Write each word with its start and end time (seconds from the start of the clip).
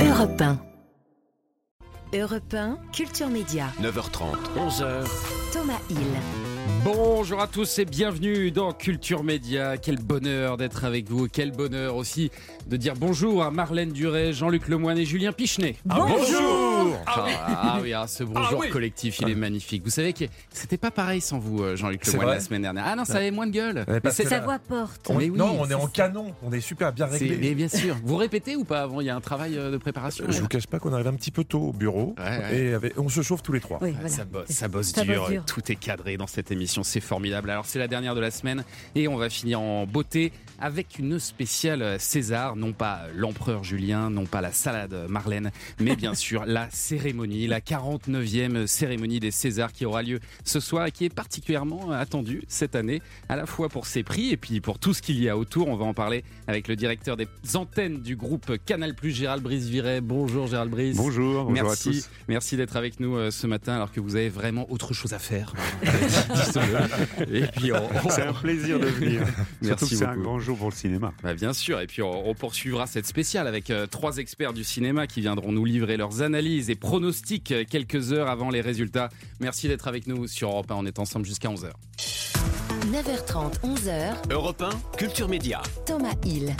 Europe 0.00 0.40
1. 0.40 0.58
Europe 2.14 2.54
1, 2.54 2.78
Culture 2.92 3.28
Média. 3.28 3.66
9h30, 3.82 4.36
11h. 4.56 5.08
Thomas 5.52 5.80
Hill. 5.90 5.98
Bonjour 6.84 7.40
à 7.40 7.48
tous 7.48 7.80
et 7.80 7.84
bienvenue 7.84 8.52
dans 8.52 8.72
Culture 8.72 9.24
Média. 9.24 9.76
Quel 9.76 9.96
bonheur 9.98 10.56
d'être 10.56 10.84
avec 10.84 11.10
vous. 11.10 11.26
Quel 11.26 11.50
bonheur 11.50 11.96
aussi 11.96 12.30
de 12.68 12.76
dire 12.76 12.94
bonjour 12.94 13.42
à 13.42 13.50
Marlène 13.50 13.90
Duret, 13.90 14.32
Jean-Luc 14.32 14.68
Lemoyne 14.68 14.98
et 14.98 15.04
Julien 15.04 15.32
Pichenet. 15.32 15.76
bonjour 15.84 16.67
ah, 17.06 17.26
ah 17.46 17.78
oui, 17.82 17.92
ah, 17.92 18.06
ce 18.06 18.24
bonjour 18.24 18.48
Ah 18.50 18.56
oui. 18.60 18.70
collectif, 18.70 19.18
il 19.20 19.28
est 19.30 19.34
magnifique. 19.34 19.82
Vous 19.84 19.90
savez 19.90 20.12
que 20.12 20.24
c'était 20.50 20.76
pas 20.78 20.90
pareil 20.90 21.20
sans 21.20 21.38
vous, 21.38 21.62
euh, 21.62 21.76
Jean-Luc 21.76 22.06
Lemoyne, 22.06 22.28
la 22.28 22.40
semaine 22.40 22.62
dernière. 22.62 22.84
Ah 22.86 22.96
non, 22.96 23.04
ça 23.04 23.16
avait 23.16 23.30
moins 23.30 23.46
de 23.46 23.52
gueule. 23.52 23.84
Mais 24.04 24.10
c'est- 24.10 24.26
Sa 24.28 24.40
voix 24.40 24.58
porte. 24.58 25.08
On- 25.08 25.14
Mais 25.14 25.30
oui, 25.30 25.38
non, 25.38 25.56
on 25.58 25.68
est 25.68 25.74
en 25.74 25.82
ça. 25.86 25.90
canon, 25.92 26.34
on 26.42 26.52
est 26.52 26.60
super 26.60 26.92
bien 26.92 27.06
réglé. 27.06 27.36
mais 27.40 27.54
bien 27.54 27.68
sûr. 27.68 27.96
Vous 28.04 28.16
répétez 28.16 28.56
ou 28.56 28.64
pas 28.64 28.82
avant? 28.82 29.00
Il 29.00 29.06
y 29.06 29.10
a 29.10 29.16
un 29.16 29.20
travail 29.20 29.56
euh, 29.56 29.70
de 29.70 29.76
préparation? 29.78 30.24
Je 30.28 30.40
vous 30.40 30.48
cache 30.48 30.66
pas 30.66 30.78
qu'on 30.78 30.92
arrive 30.92 31.06
un 31.08 31.14
petit 31.14 31.30
peu 31.30 31.44
tôt 31.44 31.60
au 31.68 31.72
bureau 31.72 32.14
Ouais, 32.18 32.24
ouais. 32.24 32.58
et 32.58 32.74
avec- 32.74 32.98
on 32.98 33.08
se 33.08 33.22
chauffe 33.22 33.42
tous 33.42 33.52
les 33.52 33.60
trois. 33.60 33.78
Voilà. 33.78 34.08
Ça 34.08 34.24
bosse, 34.24 34.48
ça 34.48 34.68
bosse 34.68 34.88
Ça 34.92 35.02
dur, 35.04 35.22
bosse 35.22 35.30
dur. 35.30 35.44
tout 35.46 35.70
est 35.72 35.76
cadré 35.76 36.16
dans 36.16 36.26
cette 36.26 36.50
émission, 36.50 36.82
c'est 36.82 37.00
formidable. 37.00 37.50
Alors 37.50 37.64
c'est 37.66 37.78
la 37.78 37.88
dernière 37.88 38.14
de 38.14 38.20
la 38.20 38.30
semaine 38.30 38.64
et 38.94 39.08
on 39.08 39.16
va 39.16 39.28
finir 39.30 39.60
en 39.60 39.86
beauté 39.86 40.32
avec 40.60 40.98
une 40.98 41.18
spéciale 41.18 41.96
César, 42.00 42.56
non 42.56 42.72
pas 42.72 43.02
l'empereur 43.14 43.64
Julien, 43.64 44.10
non 44.10 44.26
pas 44.26 44.40
la 44.40 44.52
salade 44.52 45.06
Marlène, 45.08 45.50
mais 45.80 45.96
bien 45.96 46.14
sûr 46.18 46.44
la 46.46 46.68
cérémonie, 46.70 47.46
la 47.46 47.60
49e 47.60 48.66
cérémonie 48.66 49.20
des 49.20 49.30
Césars 49.30 49.72
qui 49.72 49.84
aura 49.86 50.02
lieu 50.02 50.20
ce 50.44 50.60
soir 50.60 50.86
et 50.86 50.90
qui 50.92 51.04
est 51.04 51.14
particulièrement 51.14 51.90
attendue 51.92 52.42
cette 52.48 52.74
année, 52.76 53.02
à 53.28 53.36
la 53.36 53.46
fois 53.46 53.68
pour 53.68 53.86
ses 53.86 54.02
prix 54.02 54.30
et 54.30 54.36
puis 54.36 54.60
pour 54.60 54.78
tout 54.78 54.94
ce 54.94 55.02
qu'il 55.02 55.20
y 55.20 55.28
a 55.28 55.36
autour. 55.36 55.68
On 55.68 55.76
va 55.76 55.84
en 55.84 55.94
parler 55.94 56.24
avec 56.46 56.68
le 56.68 56.76
directeur 56.76 57.16
des 57.16 57.28
antennes 57.54 58.00
du 58.00 58.16
groupe 58.16 58.52
Canal+, 58.66 58.94
Gérald 59.02 59.42
Brice-Viret. 59.42 60.00
Bonjour 60.00 60.46
Gérald 60.46 60.70
Brice. 60.70 60.96
Bonjour, 60.96 61.44
bonjour 61.44 61.52
Merci, 61.52 61.88
à 61.88 61.92
tous. 61.92 62.10
merci 62.28 62.56
d'être 62.56 62.76
avec 62.76 63.00
nous 63.00 63.16
euh, 63.16 63.30
ce 63.30 63.46
matin 63.46 63.74
alors 63.74 63.92
que 63.92 64.00
vous 64.00 64.16
avez 64.16 64.28
vraiment 64.28 64.70
autre 64.70 64.92
chose 64.94 65.12
à 65.12 65.18
faire. 65.18 65.52
Disons-le. 66.34 67.34
Et 67.36 67.46
puis 67.46 67.72
on, 67.72 67.76
on- 67.76 68.10
C'est 68.10 68.22
un 68.22 68.32
plaisir 68.32 68.78
de 68.80 68.86
venir. 68.86 69.20
Merci 69.62 69.62
Surtout 69.62 69.86
que 69.88 69.94
c'est 69.96 70.04
un 70.04 70.14
beaucoup. 70.16 70.28
Pour 70.56 70.70
le 70.70 70.74
cinéma. 70.74 71.12
Bah, 71.22 71.34
bien 71.34 71.52
sûr, 71.52 71.80
et 71.80 71.86
puis 71.86 72.02
on, 72.02 72.28
on 72.28 72.34
poursuivra 72.34 72.86
cette 72.86 73.06
spéciale 73.06 73.46
avec 73.46 73.70
euh, 73.70 73.86
trois 73.86 74.18
experts 74.18 74.52
du 74.52 74.64
cinéma 74.64 75.06
qui 75.06 75.20
viendront 75.20 75.52
nous 75.52 75.64
livrer 75.64 75.96
leurs 75.96 76.22
analyses 76.22 76.70
et 76.70 76.74
pronostics 76.74 77.52
euh, 77.52 77.64
quelques 77.68 78.12
heures 78.12 78.28
avant 78.28 78.50
les 78.50 78.60
résultats. 78.60 79.08
Merci 79.40 79.68
d'être 79.68 79.88
avec 79.88 80.06
nous 80.06 80.26
sur 80.26 80.50
Europe 80.50 80.70
1, 80.70 80.74
on 80.76 80.86
est 80.86 80.98
ensemble 80.98 81.26
jusqu'à 81.26 81.48
11h. 81.48 81.70
9h30, 82.92 83.60
11h. 83.62 84.14
Europe 84.30 84.62
1, 84.62 84.96
Culture 84.96 85.28
Média. 85.28 85.62
Thomas 85.86 86.14
Hill. 86.24 86.54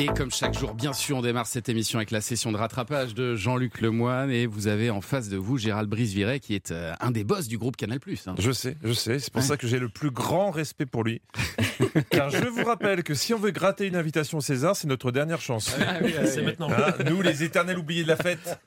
Et 0.00 0.06
comme 0.06 0.30
chaque 0.30 0.58
jour, 0.58 0.72
bien 0.74 0.94
sûr, 0.94 1.18
on 1.18 1.20
démarre 1.20 1.46
cette 1.46 1.68
émission 1.68 1.98
avec 1.98 2.10
la 2.10 2.22
session 2.22 2.52
de 2.52 2.56
rattrapage 2.56 3.12
de 3.14 3.36
Jean-Luc 3.36 3.82
Lemoyne 3.82 4.30
et 4.30 4.46
vous 4.46 4.66
avez 4.66 4.88
en 4.88 5.02
face 5.02 5.28
de 5.28 5.36
vous 5.36 5.58
Gérald 5.58 5.90
Brice-Viret 5.90 6.40
qui 6.40 6.54
est 6.54 6.70
euh, 6.70 6.94
un 7.00 7.10
des 7.10 7.22
boss 7.22 7.48
du 7.48 7.58
groupe 7.58 7.76
Canal+. 7.76 7.98
hein. 8.26 8.34
Je 8.38 8.50
sais, 8.50 8.78
je 8.82 8.92
sais, 8.94 9.18
c'est 9.18 9.30
pour 9.30 9.42
Ouais. 9.42 9.46
ça 9.46 9.58
que 9.58 9.66
j'ai 9.66 9.78
le 9.78 9.90
plus 9.90 10.10
grand 10.10 10.50
respect 10.52 10.86
pour 10.86 11.04
lui. 11.04 11.20
Car 12.10 12.30
je 12.30 12.44
vous 12.46 12.64
rappelle 12.64 13.02
que 13.02 13.12
si 13.14 13.34
on 13.34 13.38
veut 13.38 13.50
gratter 13.50 13.86
une 13.88 13.96
invitation 13.96 14.38
au 14.38 14.40
César, 14.40 14.74
c'est 14.74 14.88
notre 14.88 15.12
dernière 15.12 15.40
chance. 15.42 15.76
C'est 16.24 16.42
maintenant. 16.42 16.70
Hein, 16.70 16.94
nous, 17.10 17.20
les 17.20 17.42
éternels 17.42 17.78
oubliés 17.78 18.02
de 18.04 18.08
la 18.08 18.16
fête. 18.16 18.58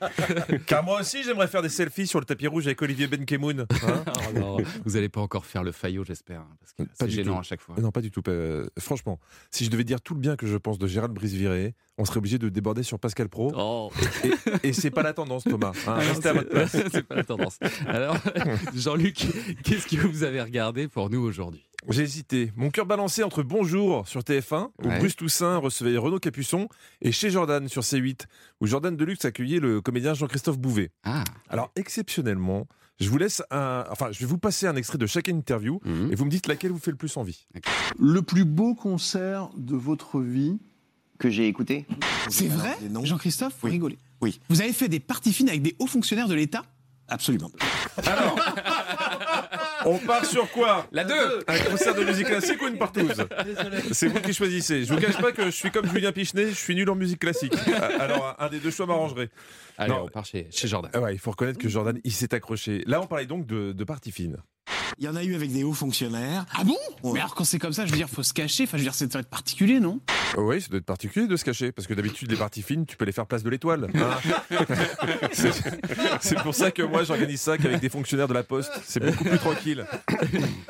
Car 0.66 0.84
moi 0.84 1.00
aussi, 1.00 1.24
j'aimerais 1.24 1.48
faire 1.48 1.62
des 1.62 1.68
selfies 1.68 2.06
sur 2.06 2.20
le 2.20 2.26
tapis 2.26 2.46
rouge 2.46 2.66
avec 2.66 2.80
Olivier 2.80 3.08
Benkemoun. 3.08 3.66
Hein 3.86 4.04
Oh 4.36 4.38
non, 4.38 4.56
vous 4.84 4.92
n'allez 4.92 5.08
pas 5.08 5.20
encore 5.20 5.46
faire 5.46 5.62
le 5.64 5.72
faillot, 5.72 6.04
j'espère, 6.04 6.40
hein, 6.40 6.48
parce 6.60 6.72
que 6.72 6.82
Pas 6.84 7.06
c'est 7.06 7.10
gênant 7.10 7.34
tout. 7.34 7.40
à 7.40 7.42
chaque 7.42 7.60
fois. 7.60 7.74
non, 7.80 7.90
pas 7.90 8.00
du 8.00 8.10
tout. 8.10 8.22
pas- 8.22 8.32
Franchement, 8.78 9.18
si 9.50 9.64
je 9.64 9.70
devais 9.70 9.84
dire 9.84 10.00
tout 10.00 10.14
le 10.14 10.20
bien 10.20 10.36
que 10.36 10.46
je 10.46 10.56
pense 10.56 10.78
de 10.78 10.86
Gérald 10.86 11.12
Brice-Viré, 11.28 11.74
on 11.96 12.04
serait 12.04 12.18
obligé 12.18 12.38
de 12.38 12.50
déborder 12.50 12.82
sur 12.82 12.98
Pascal 12.98 13.30
Pro. 13.30 13.50
Oh, 13.56 13.90
Et 14.62 14.74
c'est 14.74 14.90
pas 14.90 15.02
la 15.02 15.14
tendance, 15.14 15.44
Thomas. 15.44 15.72
hein. 15.86 15.94
Restez 15.94 16.28
à 16.28 16.32
votre 16.34 16.50
place. 16.50 16.72
c'est- 16.72 17.02
pas 17.02 17.14
la 17.14 17.24
tendance. 17.24 17.58
Alors, 17.86 18.16
Jean-Luc, 18.74 19.26
qu'est-ce 19.64 19.86
que 19.86 20.06
vous 20.06 20.22
avez 20.22 20.42
regardé 20.42 20.86
pour 20.86 21.08
nous 21.08 21.20
aujourd'hui? 21.20 21.64
J'ai 21.88 22.02
hésité. 22.02 22.52
Mon 22.56 22.68
cœur 22.70 22.84
balancé 22.84 23.22
entre 23.22 23.42
Bonjour 23.42 24.06
sur 24.06 24.20
TF1, 24.22 24.68
où 24.82 24.88
Ouais. 24.88 24.98
Bruce 24.98 25.16
Toussaint 25.16 25.56
recevait 25.56 25.96
Renaud 25.96 26.18
Capuçon, 26.18 26.68
et 27.00 27.10
chez 27.12 27.30
Jordan 27.30 27.68
sur 27.68 27.82
C8, 27.82 28.22
où 28.60 28.66
Jordan 28.66 28.94
Deluxe 28.94 29.24
accueillait 29.24 29.60
le 29.60 29.80
comédien 29.80 30.12
Jean-Christophe 30.12 30.58
Bouvet. 30.58 30.90
Ah, 31.04 31.24
Alors, 31.48 31.70
exceptionnellement, 31.76 32.66
je 33.00 33.08
vous 33.08 33.18
laisse 33.18 33.42
un. 33.50 33.84
Enfin, 33.90 34.12
je 34.12 34.20
vais 34.20 34.26
vous 34.26 34.38
passer 34.38 34.66
un 34.66 34.76
extrait 34.76 34.98
de 34.98 35.06
chaque 35.06 35.28
interview, 35.28 35.80
mhm. 35.84 36.10
et 36.12 36.14
vous 36.14 36.24
me 36.26 36.30
dites 36.30 36.46
laquelle 36.48 36.70
vous 36.70 36.78
fait 36.78 36.90
le 36.90 36.96
plus 36.98 37.16
envie. 37.16 37.46
Le 37.98 38.20
plus 38.22 38.44
beau 38.44 38.74
concert 38.74 39.48
de 39.56 39.74
votre 39.76 40.20
vie 40.20 40.58
que 41.18 41.30
j'ai 41.30 41.46
écouté. 41.48 41.86
C'est 42.28 42.48
vrai? 42.48 42.76
Jean-Christophe, 43.04 43.54
vous 43.60 43.66
Oui. 43.68 43.72
rigolez. 43.72 43.98
Oui. 44.20 44.40
Vous 44.48 44.60
avez 44.62 44.72
fait 44.72 44.88
des 44.88 45.00
parties 45.00 45.32
fines 45.32 45.48
avec 45.48 45.62
des 45.62 45.74
hauts 45.78 45.86
fonctionnaires 45.86 46.28
de 46.28 46.34
l'État? 46.34 46.64
Absolument. 47.08 47.50
Alors, 48.06 48.38
on 49.84 49.98
part 49.98 50.24
sur 50.24 50.50
quoi? 50.50 50.86
La 50.90 51.04
2 51.04 51.14
Un 51.46 51.58
concert 51.70 51.94
de 51.94 52.02
musique 52.04 52.26
classique 52.26 52.62
ou 52.62 52.66
une 52.68 52.78
partouze? 52.78 53.26
C'est 53.92 54.08
vous 54.08 54.20
qui 54.20 54.32
choisissez. 54.32 54.84
Je 54.84 54.94
vous 54.94 55.00
cache 55.00 55.18
pas 55.20 55.32
que 55.32 55.44
je 55.44 55.50
suis 55.50 55.70
comme 55.70 55.86
Julien 55.86 56.12
Pichenet, 56.12 56.48
je 56.48 56.54
suis 56.54 56.74
nul 56.74 56.88
en 56.88 56.94
musique 56.94 57.18
classique. 57.20 57.52
Alors, 58.00 58.34
un 58.38 58.48
des 58.48 58.58
deux 58.58 58.70
choix 58.70 58.86
m'arrangerait. 58.86 59.28
Allez, 59.76 59.90
Non. 59.92 60.04
on 60.04 60.08
part 60.08 60.24
chez, 60.24 60.46
chez 60.50 60.66
Jordan. 60.68 60.90
Ah 60.94 61.00
ouais, 61.00 61.14
il 61.14 61.18
faut 61.18 61.30
reconnaître 61.32 61.58
que 61.58 61.68
Jordan, 61.68 61.98
il 62.04 62.12
s'est 62.12 62.32
accroché. 62.34 62.82
Là, 62.86 63.00
on 63.02 63.06
parlait 63.06 63.26
donc 63.26 63.46
de, 63.46 63.72
de 63.72 63.84
partie 63.84 64.10
fine. 64.12 64.38
Il 64.98 65.04
y 65.04 65.08
en 65.08 65.16
a 65.16 65.24
eu 65.24 65.34
avec 65.34 65.52
des 65.52 65.64
hauts 65.64 65.72
fonctionnaires. 65.72 66.46
Ah 66.56 66.64
bon? 66.64 66.76
Ouais. 67.02 67.12
Mais 67.14 67.20
alors 67.20 67.34
quand 67.34 67.44
c'est 67.44 67.58
comme 67.58 67.72
ça, 67.72 67.84
je 67.86 67.90
veux 67.90 67.96
dire, 67.96 68.08
faut 68.08 68.22
se 68.22 68.32
cacher. 68.32 68.64
Enfin, 68.64 68.76
je 68.76 68.82
veux 68.82 68.84
dire, 68.84 68.94
c'est 68.94 69.04
ça 69.04 69.18
doit 69.18 69.20
être 69.22 69.28
particulier, 69.30 69.80
non? 69.80 70.00
Oui, 70.36 70.60
ça 70.60 70.68
doit 70.68 70.78
être 70.78 70.84
particulier 70.86 71.26
de 71.26 71.36
se 71.36 71.44
cacher, 71.44 71.72
parce 71.72 71.86
que 71.86 71.94
d'habitude, 71.94 72.30
les 72.30 72.36
parties 72.36 72.62
fines, 72.62 72.86
tu 72.86 72.96
peux 72.96 73.04
les 73.04 73.12
faire 73.12 73.26
place 73.26 73.42
de 73.42 73.50
l'étoile. 73.50 73.88
hein. 73.94 74.56
c'est 76.20 76.38
pour 76.42 76.54
ça 76.54 76.70
que 76.70 76.82
moi, 76.82 77.04
j'organise 77.04 77.40
ça 77.40 77.58
qu'avec 77.58 77.80
des 77.80 77.88
fonctionnaires 77.88 78.28
de 78.28 78.34
la 78.34 78.42
Poste. 78.42 78.72
C'est 78.86 79.00
beaucoup 79.00 79.24
plus 79.24 79.38
tranquille. 79.38 79.86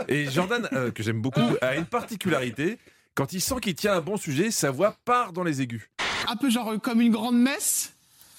Et 0.08 0.31
Jordan, 0.31 0.69
euh, 0.72 0.91
que 0.91 1.02
j'aime 1.02 1.20
beaucoup, 1.20 1.41
a 1.60 1.76
une 1.76 1.86
particularité. 1.86 2.78
Quand 3.14 3.32
il 3.32 3.41
sent 3.41 3.56
qu'il 3.62 3.75
tient 3.75 3.94
un 3.94 4.00
bon 4.00 4.16
sujet, 4.16 4.50
sa 4.50 4.70
voix 4.70 4.96
part 5.04 5.32
dans 5.32 5.44
les 5.44 5.60
aigus. 5.62 5.88
Un 6.28 6.36
peu 6.36 6.50
genre 6.50 6.70
euh, 6.72 6.78
comme 6.78 7.00
une 7.00 7.12
grande 7.12 7.38
messe? 7.38 7.92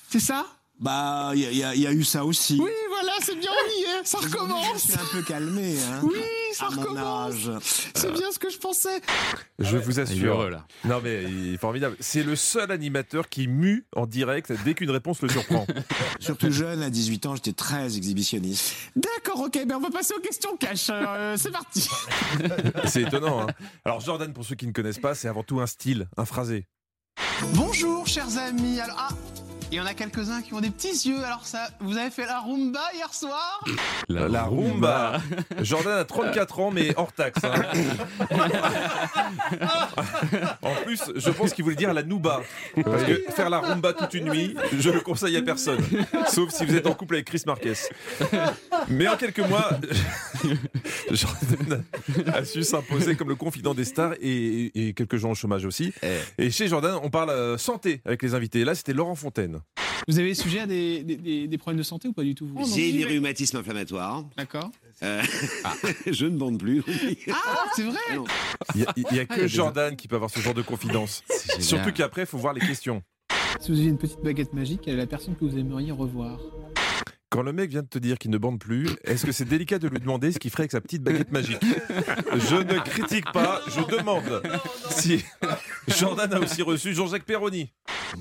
C'est 0.10 0.20
ça? 0.20 0.46
Bah, 0.80 1.32
il 1.34 1.40
y, 1.42 1.58
y 1.60 1.88
a 1.88 1.92
eu 1.94 2.04
ça 2.04 2.26
aussi. 2.26 2.60
Oui, 2.62 2.70
voilà, 3.02 3.12
c'est 3.22 3.36
bien, 3.36 3.50
on 3.52 3.70
y 3.70 3.84
est. 3.84 4.06
Ça 4.06 4.18
Je 4.22 4.28
recommence. 4.28 4.82
suis 4.84 4.94
un 4.94 5.06
peu 5.12 5.22
calmé. 5.22 5.76
Hein, 5.82 6.00
Oui, 6.04 6.20
ça 6.54 6.68
à 6.68 6.70
mon 6.72 6.82
recommence. 6.82 7.34
âge. 7.34 7.52
C'est 7.94 8.12
bien 8.14 8.32
ce 8.32 8.40
que 8.40 8.50
je 8.50 8.58
pensais. 8.58 9.02
Je 9.60 9.78
vous 9.78 10.00
est 10.00 10.04
assure. 10.04 10.34
heureux, 10.34 10.50
là. 10.50 10.66
Non 10.86 11.00
mais 11.04 11.24
il 11.24 11.54
est 11.54 11.58
formidable. 11.58 11.96
C'est 12.00 12.24
le 12.24 12.36
seul 12.36 12.72
animateur 12.72 13.30
qui 13.30 13.48
mue 13.48 13.86
en 13.96 14.06
direct 14.06 14.52
dès 14.64 14.74
qu'une 14.74 14.92
réponse 14.92 15.22
le 15.22 15.30
surprend. 15.30 15.66
Surtout 16.20 16.52
jeune, 16.52 16.82
à 16.82 16.90
18 16.90 17.26
ans, 17.26 17.36
j'étais 17.36 17.54
très 17.54 17.98
exhibitionniste. 17.98 18.74
D'accord, 18.96 19.42
ok, 19.42 19.54
ben 19.66 19.76
on 19.76 19.82
va 19.82 19.90
passer 19.90 20.14
aux 20.16 20.22
questions 20.22 20.56
cash. 20.58 20.88
Euh, 20.90 21.36
c'est 21.38 21.52
parti. 21.52 21.88
C'est 22.86 23.02
étonnant. 23.04 23.42
hein. 23.42 23.48
Alors 23.86 24.00
Jordan, 24.02 24.32
pour 24.34 24.46
ceux 24.46 24.56
qui 24.56 24.68
ne 24.68 24.72
connaissent 24.72 25.00
pas, 25.00 25.16
c'est 25.16 25.28
avant 25.28 25.44
tout 25.44 25.60
un 25.60 25.68
style, 25.68 26.08
un 26.18 26.26
phrasé. 26.26 26.66
Bonjour, 27.54 28.08
chers 28.08 28.38
amis. 28.38 28.80
Alors, 28.80 28.98
ah, 29.00 29.10
il 29.72 29.78
y 29.78 29.82
en 29.82 29.86
a 29.86 29.94
quelques-uns 29.94 30.42
qui 30.42 30.54
ont 30.54 30.62
des 30.62 30.70
petits 30.70 31.08
yeux. 31.10 31.24
Alors, 31.24 31.46
ça, 31.46 31.68
vous 31.80 31.98
avez 31.98 32.12
fait 32.12 32.26
la 32.26 32.40
rumba 32.40 32.80
hier 32.94 33.14
soir 33.14 33.64
La, 34.08 34.44
rumba. 34.44 35.20
Jordan 35.62 35.98
a 36.00 36.06
34 36.06 36.60
ans, 36.60 36.72
mais 36.72 36.94
hors 36.96 37.12
taxe. 37.12 37.40
hein. 37.44 37.54
en 40.62 40.76
plus, 40.86 41.02
je 41.16 41.30
pense 41.32 41.54
qu'il 41.54 41.64
voulait 41.64 41.76
dire 41.76 41.94
la 41.94 42.04
nouba. 42.04 42.42
Parce 42.84 43.04
que 43.04 43.24
faire 43.32 43.50
la 43.50 43.60
rumba 43.60 43.94
toute 43.94 44.14
une 44.14 44.30
nuit, 44.30 44.56
je 44.78 44.90
le 44.90 45.02
conseille 45.02 45.36
à 45.36 45.42
personne. 45.42 45.80
Sauf 46.32 46.52
si 46.52 46.66
vous 46.66 46.76
êtes 46.76 46.88
en 46.88 46.94
couple 46.94 47.16
avec 47.16 47.28
Chris 47.28 47.42
Marquez. 47.46 47.74
Mais 48.88 49.08
en 49.08 49.18
quelques 49.18 49.40
mois, 49.40 49.70
Jordan 51.12 51.84
a 52.34 52.46
su 52.46 52.64
s'imposer 52.64 53.16
comme 53.16 53.30
le 53.30 53.36
confident 53.36 53.74
des 53.74 53.86
stars 53.86 54.14
et, 54.22 54.88
et 54.88 54.94
quelques 54.94 55.18
gens 55.18 55.32
au 55.32 55.36
chômage 55.36 55.66
aussi. 55.66 55.92
Et 56.38 56.52
chez 56.52 56.68
Jordan, 56.68 56.98
on 57.04 57.10
parle 57.10 57.32
euh, 57.32 57.58
santé 57.58 58.02
avec 58.06 58.22
les 58.24 58.34
invités. 58.36 58.64
Là, 58.64 58.76
c'était 58.76 58.94
Laurent 58.94 59.16
Fontaine. 59.16 59.55
Vous 60.08 60.20
avez 60.20 60.34
sujet 60.36 60.60
à 60.60 60.68
des, 60.68 61.04
des- 61.04 61.16
des- 61.16 61.48
des 61.48 61.58
problèmes 61.58 61.78
de 61.80 61.84
santé 61.84 62.08
ou 62.08 62.14
pas 62.14 62.24
du 62.24 62.36
tout 62.36 62.46
vous 62.48 62.64
J'ai 62.76 62.92
des 62.92 63.06
rhumatismes 63.06 63.58
inflammatoires. 63.58 64.24
D'accord. 64.38 64.70
Euh, 65.04 65.22
je 66.08 66.26
ne 66.26 66.38
bande 66.38 66.60
plus. 66.60 66.84
Ah, 67.32 67.66
c'est 67.76 67.84
vrai 67.84 68.00
Il 68.76 68.82
n'y 68.82 68.86
a, 68.88 68.94
il 68.96 69.16
y 69.16 69.20
a 69.20 69.26
Ah, 69.28 69.36
que 69.36 69.42
des- 69.42 69.48
Jordan 69.48 69.96
qui 69.96 70.08
peut 70.08 70.16
avoir 70.16 70.30
ce 70.30 70.40
genre 70.40 70.54
de 70.54 70.62
confidence. 70.62 71.24
Surtout 71.60 71.92
qu'après, 71.92 72.22
il 72.24 72.28
faut 72.28 72.38
voir 72.38 72.54
les 72.54 72.62
questions. 72.62 73.02
Si 73.62 73.72
vous 73.72 73.78
aviez 73.78 73.90
une 73.90 73.98
petite 73.98 74.22
baguette 74.22 74.54
magique, 74.54 74.82
quelle 74.84 74.96
est 74.96 74.98
la 74.98 75.08
personne 75.08 75.36
que 75.36 75.46
vous 75.46 75.58
aimeriez 75.58 75.92
revoir 75.92 76.40
Quand 77.36 77.44
le 77.44 77.52
mec 77.52 77.70
vient 77.70 77.82
de 77.82 77.88
te 77.88 78.00
dire 78.00 78.18
qu'il 78.18 78.32
ne 78.32 78.38
bande 78.38 78.60
plus, 78.60 78.88
est-ce 79.04 79.26
que 79.26 79.34
c'est 79.34 79.44
délicat 79.44 79.78
de 79.78 79.90
lui 79.90 80.00
demander 80.00 80.32
ce 80.32 80.40
qu'il 80.40 80.50
ferait 80.52 80.62
avec 80.62 80.72
sa 80.72 80.80
petite 80.80 81.04
baguette 81.04 81.34
magique? 81.34 81.60
Je 82.34 82.56
ne 82.56 82.80
critique 82.80 83.30
pas, 83.34 83.62
je 83.68 83.82
demande 83.94 84.42
si 84.90 85.22
Jordan 85.90 86.34
a 86.34 86.40
aussi 86.40 86.62
reçu 86.62 86.94
Jean-Jacques 86.94 87.26
Perroni. 87.26 87.74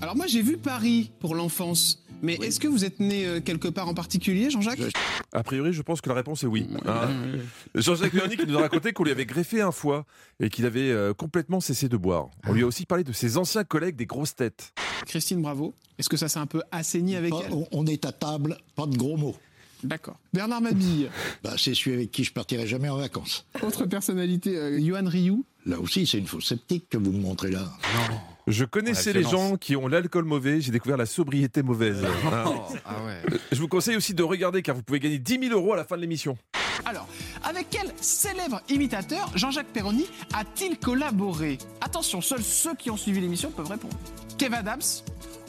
Alors 0.03 0.17
moi 0.17 0.27
j'ai 0.27 0.43
vu 0.43 0.57
Paris 0.57 1.13
pour 1.21 1.37
l'enfance, 1.37 2.04
mais 2.25 2.35
est-ce 2.43 2.59
que 2.59 2.67
vous 2.69 2.85
êtes 2.85 2.99
né 3.01 3.27
euh, 3.27 3.41
quelque 3.41 3.69
part 3.69 3.89
en 3.89 3.95
particulier, 3.95 4.51
Jean-Jacques 4.51 4.81
A 5.33 5.43
priori, 5.43 5.73
je 5.73 5.83
pense 5.83 6.01
que 6.01 6.09
la 6.09 6.15
réponse 6.17 6.43
est 6.43 6.47
oui. 6.49 6.67
Hein. 6.87 7.11
Jean-Jacques 7.75 8.15
Véronique 8.15 8.47
nous 8.47 8.59
a 8.59 8.63
raconté 8.63 8.93
qu'on 8.93 9.05
lui 9.05 9.11
avait 9.13 9.27
greffé 9.27 9.61
un 9.61 9.71
foie 9.73 10.05
et 10.41 10.49
qu'il 10.51 10.67
avait 10.67 10.91
euh, 10.91 11.15
complètement 11.15 11.61
cessé 11.61 11.89
de 11.89 11.97
boire. 11.97 12.29
On 12.47 12.53
lui 12.53 12.63
a 12.63 12.67
aussi 12.67 12.87
parlé 12.87 13.05
de 13.05 13.13
ses 13.13 13.37
anciens 13.37 13.65
collègues 13.65 13.97
des 13.97 14.07
grosses 14.07 14.35
têtes. 14.35 14.73
Christine 15.07 15.43
Bravo, 15.43 15.75
est-ce 15.99 16.09
que 16.09 16.17
ça 16.17 16.29
s'est 16.29 16.39
un 16.39 16.47
peu 16.47 16.63
assaini 16.73 17.15
avec 17.17 17.31
Pas- 17.31 17.43
elle? 17.47 17.53
on, 17.73 17.87
est 17.87 18.05
à 18.05 18.13
table, 18.13 18.57
pas 18.75 18.87
de 18.87 18.97
gros 18.97 19.17
mots. 19.17 19.37
D'accord. 19.83 20.17
Bernard 20.33 20.63
Mabille, 20.63 21.11
Bah, 21.45 21.55
c'est 21.59 21.75
celui 21.75 21.93
avec 21.95 22.11
qui 22.11 22.25
je 22.25 22.33
partirai 22.33 22.67
jamais 22.67 22.89
en 22.89 22.97
vacances. 22.97 23.47
autre 23.63 23.85
personnalité, 23.85 24.57
euh, 24.57 24.81
Yohan 24.81 25.07
Ryu? 25.07 25.43
Là 25.67 25.79
aussi, 25.79 26.07
c'est 26.07 26.19
une 26.19 26.27
fausse 26.27 26.47
sceptique 26.47 26.89
que 26.89 26.97
vous 26.97 27.13
me 27.13 27.21
montrez 27.21 27.51
là. 27.51 27.71
Je 28.47 28.65
connaissais 28.65 29.13
les 29.13 29.23
gens 29.23 29.57
qui 29.57 29.75
ont 29.75 29.89
l'alcool 29.89 30.25
mauvais, 30.25 30.61
j'ai 30.61 30.71
découvert 30.71 30.97
la 30.99 31.07
sobriété 31.07 31.63
mauvaise. 31.63 32.05
Hein. 32.33 32.45
Ah 32.85 32.97
ouais. 33.07 33.39
Je 33.53 33.59
vous 33.61 33.69
conseille 33.69 33.97
aussi 33.97 34.13
de 34.15 34.23
regarder 34.23 34.61
car 34.63 34.75
vous 34.75 34.83
pouvez 34.83 34.99
gagner 35.01 35.19
10 35.19 35.49
000 35.49 35.55
euros 35.59 35.73
à 35.73 35.77
la 35.77 35.85
fin 35.85 35.97
de 35.97 36.01
l'émission. 36.01 36.37
Alors, 36.85 37.07
avec 37.45 37.69
quel 37.71 37.87
célèbre 38.01 38.61
imitateur 38.69 39.31
Jean-Jacques 39.37 39.69
Perroni 39.73 40.07
a-t-il 40.35 40.79
collaboré? 40.79 41.59
Attention, 41.81 42.21
seuls 42.21 42.43
ceux 42.43 42.75
qui 42.75 42.91
ont 42.91 42.97
suivi 42.97 43.21
l'émission 43.21 43.51
peuvent 43.51 43.69
répondre. 43.71 43.97
Kev 44.37 44.55
Adams 44.55 44.81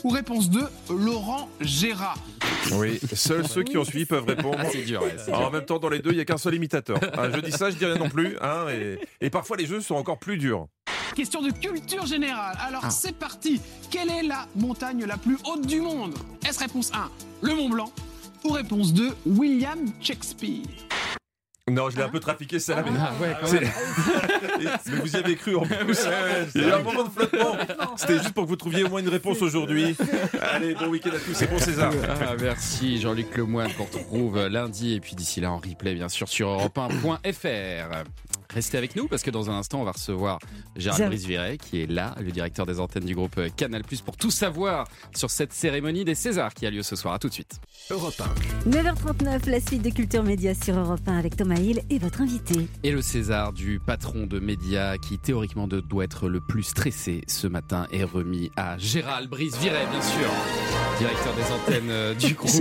ou 0.04 0.10
réponse 0.10 0.50
2, 0.50 0.62
Laurent 0.92 1.50
Gérard? 1.62 2.20
Oui, 2.74 3.00
seuls 3.14 3.48
ceux 3.48 3.64
qui 3.64 3.78
ont 3.78 3.84
suivi 3.86 4.06
peuvent 4.06 4.26
répondre. 4.26 4.58
Ah, 4.60 4.66
c'est 4.72 4.84
dur, 4.84 5.02
ouais, 5.02 5.34
En 5.34 5.50
même 5.52 5.66
temps, 5.66 5.80
dans 5.80 5.90
les 5.90 6.00
deux, 6.00 6.12
il 6.12 6.16
n'y 6.16 6.22
a 6.22 6.26
qu'un 6.26 6.38
seul 6.38 6.54
imitateur. 6.56 7.00
Ah, 7.18 7.30
je 7.32 7.40
dis 7.40 7.52
ça, 7.52 7.70
je 7.72 7.76
dis 7.76 7.86
rien 7.86 7.96
non 7.98 8.10
plus. 8.10 8.38
hein, 8.42 8.68
et, 8.70 9.00
et 9.22 9.30
parfois, 9.30 9.58
les 9.58 9.66
jeux 9.66 9.82
sont 9.82 9.96
encore 9.96 10.20
plus 10.20 10.38
durs. 10.38 10.68
Question 11.16 11.42
de 11.42 11.52
culture 11.52 12.06
générale. 12.06 12.58
Alors, 12.60 12.82
Ah. 12.84 12.90
c'est 12.90 13.16
parti. 13.18 13.62
Quelle 13.90 14.10
est 14.10 14.24
la 14.24 14.46
montagne 14.56 15.06
la 15.06 15.18
plus 15.18 15.38
haute 15.46 15.66
du 15.66 15.80
monde? 15.82 16.14
Est-ce 16.48 16.60
réponse 16.60 16.92
1, 16.94 17.10
le 17.42 17.56
Mont 17.56 17.70
Blanc 17.70 17.92
ou 18.44 18.50
réponse 18.50 18.94
2, 18.94 19.16
William 19.26 19.80
Shakespeare? 20.02 20.62
Non, 21.72 21.90
je 21.90 21.96
l'ai 21.98 22.04
un 22.04 22.10
peu 22.10 22.20
trafiqué, 22.20 22.60
celle-là. 22.60 22.84
mais- 22.86 23.00
Ah 23.00 23.12
ouais, 23.20 23.36
quand 23.42 23.48
C'est- 23.48 23.60
même. 23.62 23.72
mais 24.86 24.96
vous 25.00 25.12
y 25.14 25.16
avez 25.16 25.36
cru 25.36 25.56
en 25.56 25.62
plus. 25.66 25.98
Il 26.54 26.62
y 26.62 26.64
a 26.66 26.68
eu 26.68 26.72
un 26.74 26.84
moment 26.84 27.04
de 27.06 27.10
flottement. 27.10 27.56
C'était 27.96 28.20
juste 28.20 28.34
pour 28.34 28.44
que 28.44 28.50
vous 28.50 28.56
trouviez 28.56 28.84
au 28.84 28.90
moins 28.90 29.00
une 29.00 29.10
réponse 29.10 29.42
aujourd'hui. 29.42 29.96
Allez, 30.42 30.76
bon 30.76 30.88
week-end 30.90 31.10
à 31.10 31.20
tous, 31.20 31.34
c'est 31.34 31.50
bon 31.50 31.58
César. 31.58 31.92
Ah, 32.22 32.34
merci 32.40 33.02
Jean-Luc 33.02 33.36
Lemoine 33.36 33.72
qu'on 33.74 33.86
retrouve 33.86 34.46
lundi 34.48 34.94
et 34.94 35.00
puis 35.00 35.16
d'ici 35.16 35.42
là 35.42 35.52
en 35.52 35.58
replay 35.58 35.96
bien 35.96 36.10
sûr 36.10 36.28
sur 36.30 36.50
europe1.fr. 36.50 38.04
Restez 38.54 38.78
avec 38.78 38.96
nous 38.96 39.08
parce 39.08 39.24
que 39.24 39.32
dans 39.32 39.50
un 39.50 39.56
instant 39.58 39.82
on 39.82 39.84
va 39.86 39.92
recevoir 39.92 40.40
Gérald. 40.76 41.08
Brice-Viret 41.08 41.58
qui 41.58 41.82
est 41.82 41.90
là, 41.92 42.16
le 42.22 42.32
directeur 42.32 42.66
des 42.66 42.80
antennes 42.80 43.06
du 43.06 43.16
groupe 43.16 43.40
Canal+, 43.58 43.84
pour 44.06 44.18
tout 44.18 44.32
savoir 44.32 44.88
sur 45.16 45.30
cette 45.30 45.54
cérémonie 45.54 46.06
des 46.06 46.16
Césars 46.16 46.54
qui 46.54 46.66
a 46.66 46.70
lieu 46.72 46.84
ce 46.84 46.96
soir. 46.96 47.14
À 47.14 47.20
tout 47.20 47.28
de 47.30 47.34
suite. 47.34 47.60
Europe 47.92 48.22
9h39, 48.68 49.50
la 49.50 49.60
suite 49.60 49.82
de 49.82 49.90
Culture 49.90 50.24
Média 50.24 50.54
sur 50.56 50.78
Europe 50.78 51.02
1 51.08 51.18
avec 51.18 51.36
Thomas 51.36 51.56
Hill 51.56 51.82
et 51.90 52.00
votre 52.00 52.22
invité. 52.22 52.68
Et 52.84 52.92
le 52.92 53.02
César 53.02 53.54
du 53.54 53.80
patron 53.80 54.26
de 54.26 54.40
médias 54.40 54.98
qui 54.98 55.18
théoriquement 55.20 55.68
doit 55.68 56.04
être 56.04 56.28
le 56.30 56.40
plus 56.42 56.64
stressé 56.64 57.22
ce 57.28 57.48
matin 57.48 57.88
est 57.92 58.04
remis 58.04 58.52
à 58.56 58.78
Gérald 58.78 59.30
Brice-Viret 59.30 59.86
bien 59.92 60.02
sûr, 60.02 60.30
directeur 61.00 61.34
des 61.36 61.52
antennes 61.54 61.90
euh, 61.90 62.14
du 62.16 62.34
groupe. 62.34 62.52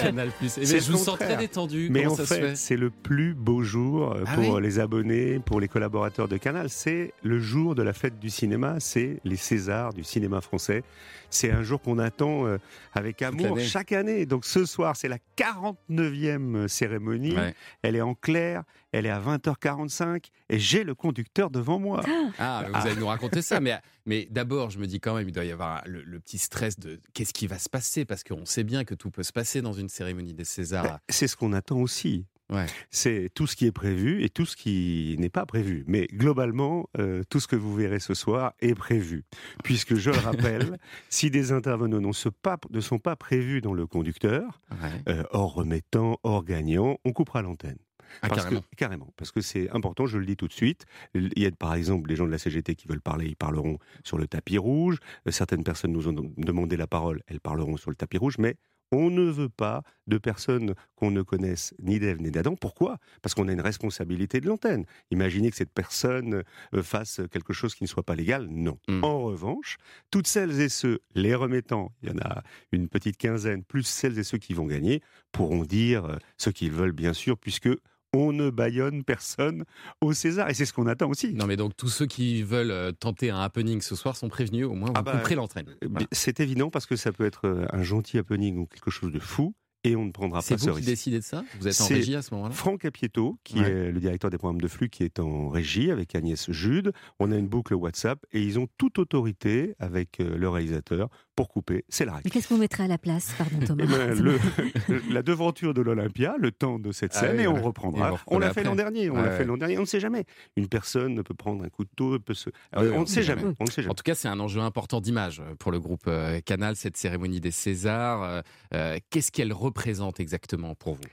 Canal+. 0.00 0.28
Et 0.42 0.48
C'est 0.48 0.60
mais 0.60 0.66
le 0.72 0.80
je 0.80 0.92
vous 0.92 0.98
sens 0.98 1.18
très 1.18 1.36
détendu. 1.36 1.88
Mais 1.90 2.02
Comment 2.02 2.14
en 2.14 2.16
ça 2.16 2.26
fait, 2.26 2.40
fait? 2.40 2.56
c'est 2.56 2.76
le 2.76 2.90
plus 2.90 3.34
beau 3.34 3.62
jour 3.62 4.12
euh, 4.12 4.24
Ah 4.26 4.34
pour 4.36 4.54
oui? 4.54 4.62
les 4.62 4.78
abonnés, 4.78 5.19
pour 5.44 5.60
les 5.60 5.68
collaborateurs 5.68 6.28
de 6.28 6.36
Canal. 6.36 6.70
C'est 6.70 7.12
le 7.22 7.38
jour 7.38 7.74
de 7.74 7.82
la 7.82 7.92
fête 7.92 8.18
du 8.18 8.30
cinéma, 8.30 8.76
c'est 8.80 9.20
les 9.24 9.36
Césars 9.36 9.92
du 9.92 10.04
cinéma 10.04 10.40
français. 10.40 10.82
C'est 11.30 11.50
un 11.50 11.62
jour 11.62 11.80
qu'on 11.80 11.98
attend 11.98 12.46
euh, 12.46 12.58
avec 12.92 13.22
amour 13.22 13.58
chaque 13.60 13.92
année. 13.92 14.26
Donc 14.26 14.44
ce 14.44 14.64
soir, 14.64 14.96
c'est 14.96 15.08
la 15.08 15.18
49e 15.36 16.66
cérémonie. 16.68 17.36
Ouais. 17.36 17.54
Elle 17.82 17.96
est 17.96 18.00
en 18.00 18.14
clair, 18.14 18.64
elle 18.92 19.06
est 19.06 19.10
à 19.10 19.20
20h45 19.20 20.24
et 20.48 20.58
j'ai 20.58 20.82
le 20.82 20.94
conducteur 20.94 21.50
devant 21.50 21.78
moi. 21.78 22.02
Ah, 22.38 22.64
mais 22.64 22.78
vous 22.78 22.86
allez 22.86 22.96
nous 22.96 23.06
raconter 23.06 23.42
ça. 23.42 23.60
Mais, 23.60 23.78
mais 24.06 24.26
d'abord, 24.30 24.70
je 24.70 24.78
me 24.78 24.86
dis 24.86 24.98
quand 24.98 25.14
même, 25.14 25.28
il 25.28 25.32
doit 25.32 25.44
y 25.44 25.52
avoir 25.52 25.82
le, 25.86 26.02
le 26.02 26.20
petit 26.20 26.38
stress 26.38 26.78
de 26.78 27.00
qu'est-ce 27.14 27.32
qui 27.32 27.46
va 27.46 27.58
se 27.58 27.68
passer? 27.68 28.04
Parce 28.04 28.24
qu'on 28.24 28.44
sait 28.44 28.64
bien 28.64 28.84
que 28.84 28.94
tout 28.94 29.10
peut 29.10 29.22
se 29.22 29.32
passer 29.32 29.62
dans 29.62 29.72
une 29.72 29.88
cérémonie 29.88 30.34
des 30.34 30.44
Césars. 30.44 30.98
C'est 31.08 31.28
ce 31.28 31.36
qu'on 31.36 31.52
attend 31.52 31.78
aussi. 31.78 32.26
Ouais. 32.50 32.66
C'est 32.90 33.30
tout 33.34 33.46
ce 33.46 33.54
qui 33.56 33.66
est 33.66 33.72
prévu 33.72 34.22
et 34.24 34.28
tout 34.28 34.44
ce 34.46 34.56
qui 34.56 35.14
n'est 35.18 35.28
pas 35.30 35.46
prévu. 35.46 35.84
Mais 35.86 36.06
globalement, 36.12 36.88
euh, 36.98 37.22
tout 37.30 37.38
ce 37.40 37.46
que 37.46 37.56
vous 37.56 37.74
verrez 37.74 38.00
ce 38.00 38.14
soir 38.14 38.54
est 38.60 38.74
prévu. 38.74 39.24
Puisque, 39.64 39.94
je 39.94 40.10
le 40.10 40.18
rappelle, 40.18 40.78
si 41.10 41.30
des 41.30 41.52
intervenants 41.52 42.10
pas- 42.42 42.58
ne 42.70 42.80
sont 42.80 42.98
pas 42.98 43.16
prévus 43.16 43.60
dans 43.60 43.74
le 43.74 43.86
conducteur, 43.86 44.60
Ouais. 44.72 45.02
euh, 45.08 45.22
hors 45.30 45.54
remettant, 45.54 46.18
hors 46.22 46.44
gagnant, 46.44 46.98
on 47.04 47.12
coupera 47.12 47.42
l'antenne. 47.42 47.78
Ah, 48.22 48.28
Parce 48.28 48.42
carrément. 48.42 48.60
Que, 48.62 48.76
carrément. 48.76 49.14
Parce 49.16 49.30
que 49.30 49.40
c'est 49.40 49.70
important, 49.70 50.06
je 50.06 50.18
le 50.18 50.26
dis 50.26 50.36
tout 50.36 50.48
de 50.48 50.52
suite. 50.52 50.84
Il 51.14 51.30
y 51.36 51.46
a 51.46 51.50
par 51.52 51.74
exemple 51.74 52.08
des 52.08 52.16
gens 52.16 52.26
de 52.26 52.32
la 52.32 52.38
CGT 52.38 52.74
qui 52.74 52.88
veulent 52.88 53.00
parler, 53.00 53.26
ils 53.26 53.36
parleront 53.36 53.78
sur 54.02 54.18
le 54.18 54.26
tapis 54.26 54.58
rouge. 54.58 54.98
Euh, 55.28 55.30
Certaines 55.30 55.62
personnes 55.62 55.92
nous 55.92 56.08
ont 56.08 56.32
demandé 56.36 56.76
la 56.76 56.88
parole, 56.88 57.22
elles 57.28 57.38
parleront 57.40 57.76
sur 57.76 57.88
le 57.90 57.94
tapis 57.96 58.18
rouge. 58.18 58.34
Mais 58.38 58.56
on 58.92 59.10
ne 59.10 59.22
veut 59.22 59.48
pas 59.48 59.82
de 60.06 60.18
personnes 60.18 60.74
qu'on 60.96 61.10
ne 61.10 61.22
connaisse 61.22 61.74
ni 61.80 61.98
d'Ève 61.98 62.20
ni 62.20 62.30
d'Adam. 62.30 62.56
Pourquoi? 62.56 62.98
Parce 63.22 63.34
qu'on 63.34 63.48
a 63.48 63.52
une 63.52 63.60
responsabilité 63.60 64.40
de 64.40 64.46
l'antenne. 64.46 64.84
Imaginez 65.10 65.50
que 65.50 65.56
cette 65.56 65.72
personne 65.72 66.42
euh, 66.74 66.82
fasse 66.82 67.20
quelque 67.30 67.52
chose 67.52 67.74
qui 67.74 67.84
ne 67.84 67.88
soit 67.88 68.02
pas 68.02 68.16
légal. 68.16 68.48
Non. 68.48 68.78
Mm. 68.88 69.04
En 69.04 69.22
revanche, 69.22 69.76
toutes 70.10 70.26
celles 70.26 70.60
et 70.60 70.68
ceux, 70.68 71.00
les 71.14 71.34
remettants, 71.34 71.92
il 72.02 72.10
y 72.10 72.12
en 72.12 72.18
a 72.18 72.42
une 72.72 72.88
petite 72.88 73.16
quinzaine, 73.16 73.62
plus 73.62 73.84
celles 73.84 74.18
et 74.18 74.24
ceux 74.24 74.38
qui 74.38 74.54
vont 74.54 74.66
gagner, 74.66 75.02
pourront 75.32 75.64
dire 75.64 76.04
euh, 76.06 76.16
ce 76.36 76.50
qu'ils 76.50 76.72
veulent, 76.72 76.92
bien 76.92 77.12
sûr, 77.12 77.38
puisque 77.38 77.68
on 78.12 78.32
ne 78.32 78.50
baillonne 78.50 79.04
personne 79.04 79.64
au 80.00 80.12
César. 80.12 80.48
Et 80.50 80.54
c'est 80.54 80.64
ce 80.64 80.72
qu'on 80.72 80.86
attend 80.86 81.08
aussi. 81.08 81.32
Non, 81.34 81.46
mais 81.46 81.56
donc 81.56 81.76
tous 81.76 81.88
ceux 81.88 82.06
qui 82.06 82.42
veulent 82.42 82.70
euh, 82.70 82.92
tenter 82.92 83.30
un 83.30 83.40
happening 83.40 83.80
ce 83.80 83.94
soir 83.94 84.16
sont 84.16 84.28
prévenus. 84.28 84.66
Au 84.66 84.74
moins, 84.74 84.88
vous 84.88 84.94
Ah 84.96 85.02
bah, 85.02 85.22
l'entraîne. 85.34 85.66
Euh, 85.82 85.88
Voilà. 85.88 86.06
C'est 86.12 86.40
évident 86.40 86.70
parce 86.70 86.86
que 86.86 86.96
ça 86.96 87.12
peut 87.12 87.24
être 87.24 87.46
euh, 87.46 87.66
un 87.72 87.82
gentil 87.82 88.18
happening 88.18 88.58
ou 88.58 88.66
quelque 88.66 88.90
chose 88.90 89.12
de 89.12 89.20
fou, 89.20 89.54
et 89.84 89.96
on 89.96 90.04
ne 90.04 90.12
prendra 90.12 90.42
C'est 90.42 90.54
pas 90.54 90.58
vous 90.60 90.64
ce 90.66 90.70
qui 90.70 90.76
risque. 90.76 90.88
décidez 90.88 91.18
de 91.18 91.24
ça? 91.24 91.42
Vous 91.58 91.66
êtes 91.68 91.80
en 91.80 91.84
C'est 91.84 91.94
régie 91.94 92.14
à 92.16 92.22
ce 92.22 92.34
moment-là? 92.34 92.54
Franck 92.54 92.84
Apieto, 92.84 93.38
qui 93.44 93.60
Ouais. 93.60 93.70
est 93.70 93.92
le 93.92 94.00
directeur 94.00 94.30
des 94.30 94.38
programmes 94.38 94.60
de 94.60 94.68
flux, 94.68 94.88
qui 94.90 95.02
est 95.04 95.18
en 95.20 95.48
régie 95.48 95.90
avec 95.90 96.14
Agnès 96.14 96.50
Jude. 96.50 96.92
On 97.18 97.32
a 97.32 97.36
une 97.36 97.48
boucle 97.48 97.74
WhatsApp 97.74 98.24
et 98.32 98.42
ils 98.42 98.58
ont 98.58 98.68
toute 98.78 98.98
autorité 98.98 99.74
avec 99.78 100.20
euh, 100.20 100.36
le 100.36 100.48
réalisateur 100.48 101.08
pour 101.34 101.48
couper. 101.48 101.84
C'est 101.88 102.04
la 102.04 102.12
règle. 102.12 102.22
Mais 102.26 102.30
qu'est-ce 102.30 102.48
que 102.48 102.54
vous 102.54 102.60
mettrez 102.60 102.82
à 102.82 102.88
la 102.88 102.98
place, 102.98 103.32
pardon 103.38 103.58
Thomas 103.66 103.84
Eh 103.84 103.86
ben, 103.86 104.14
le- 104.22 105.02
la 105.10 105.22
devanture 105.22 105.72
de 105.72 105.80
l'Olympia, 105.80 106.34
le 106.38 106.50
temps 106.52 106.78
de 106.78 106.92
cette 106.92 107.12
Ah 107.14 107.20
scène, 107.20 107.36
oui, 107.38 107.42
et 107.44 107.46
on 107.48 107.62
reprendra. 107.62 108.10
vous 108.10 108.18
On 108.26 108.38
l'a 108.38 108.52
fait 108.52 108.64
l'an 108.64 108.74
dernier, 108.74 109.08
on 109.10 109.16
l'a 109.16 109.30
fait 109.30 109.44
l'an 109.44 109.56
dernier, 109.56 109.78
on 109.78 109.82
ne 109.82 109.86
sait 109.86 110.00
jamais. 110.00 110.24
Une 110.56 110.68
personne 110.68 111.22
peut 111.22 111.34
prendre 111.34 111.64
un 111.64 111.68
couteau, 111.70 112.18
peut 112.18 112.34
se. 112.34 112.50
Ah 112.72 112.82
oui, 112.82 112.88
on 112.94 113.00
ne 113.00 113.06
sait 113.06 113.22
jamais. 113.22 113.40
jamais. 113.42 113.54
On 113.60 113.64
ne 113.64 113.70
sait 113.70 113.86
En 113.88 113.94
tout 113.94 114.02
cas, 114.02 114.14
c'est 114.14 114.28
un 114.28 114.38
enjeu 114.40 114.60
important 114.60 115.00
d'image 115.00 115.40
euh, 115.40 115.54
pour 115.58 115.72
le 115.72 115.80
groupe 115.80 116.04
euh, 116.08 116.40
Canal, 116.40 116.76
cette 116.76 116.96
cérémonie 116.98 117.40
des 117.40 117.50
Césars. 117.50 118.42
Euh, 118.74 118.98
Qu'est-ce 119.08 119.32
qu'elle 119.32 119.52
représente 119.70 120.20
exactement 120.20 120.74
pour 120.74 120.94
vous 120.94 121.08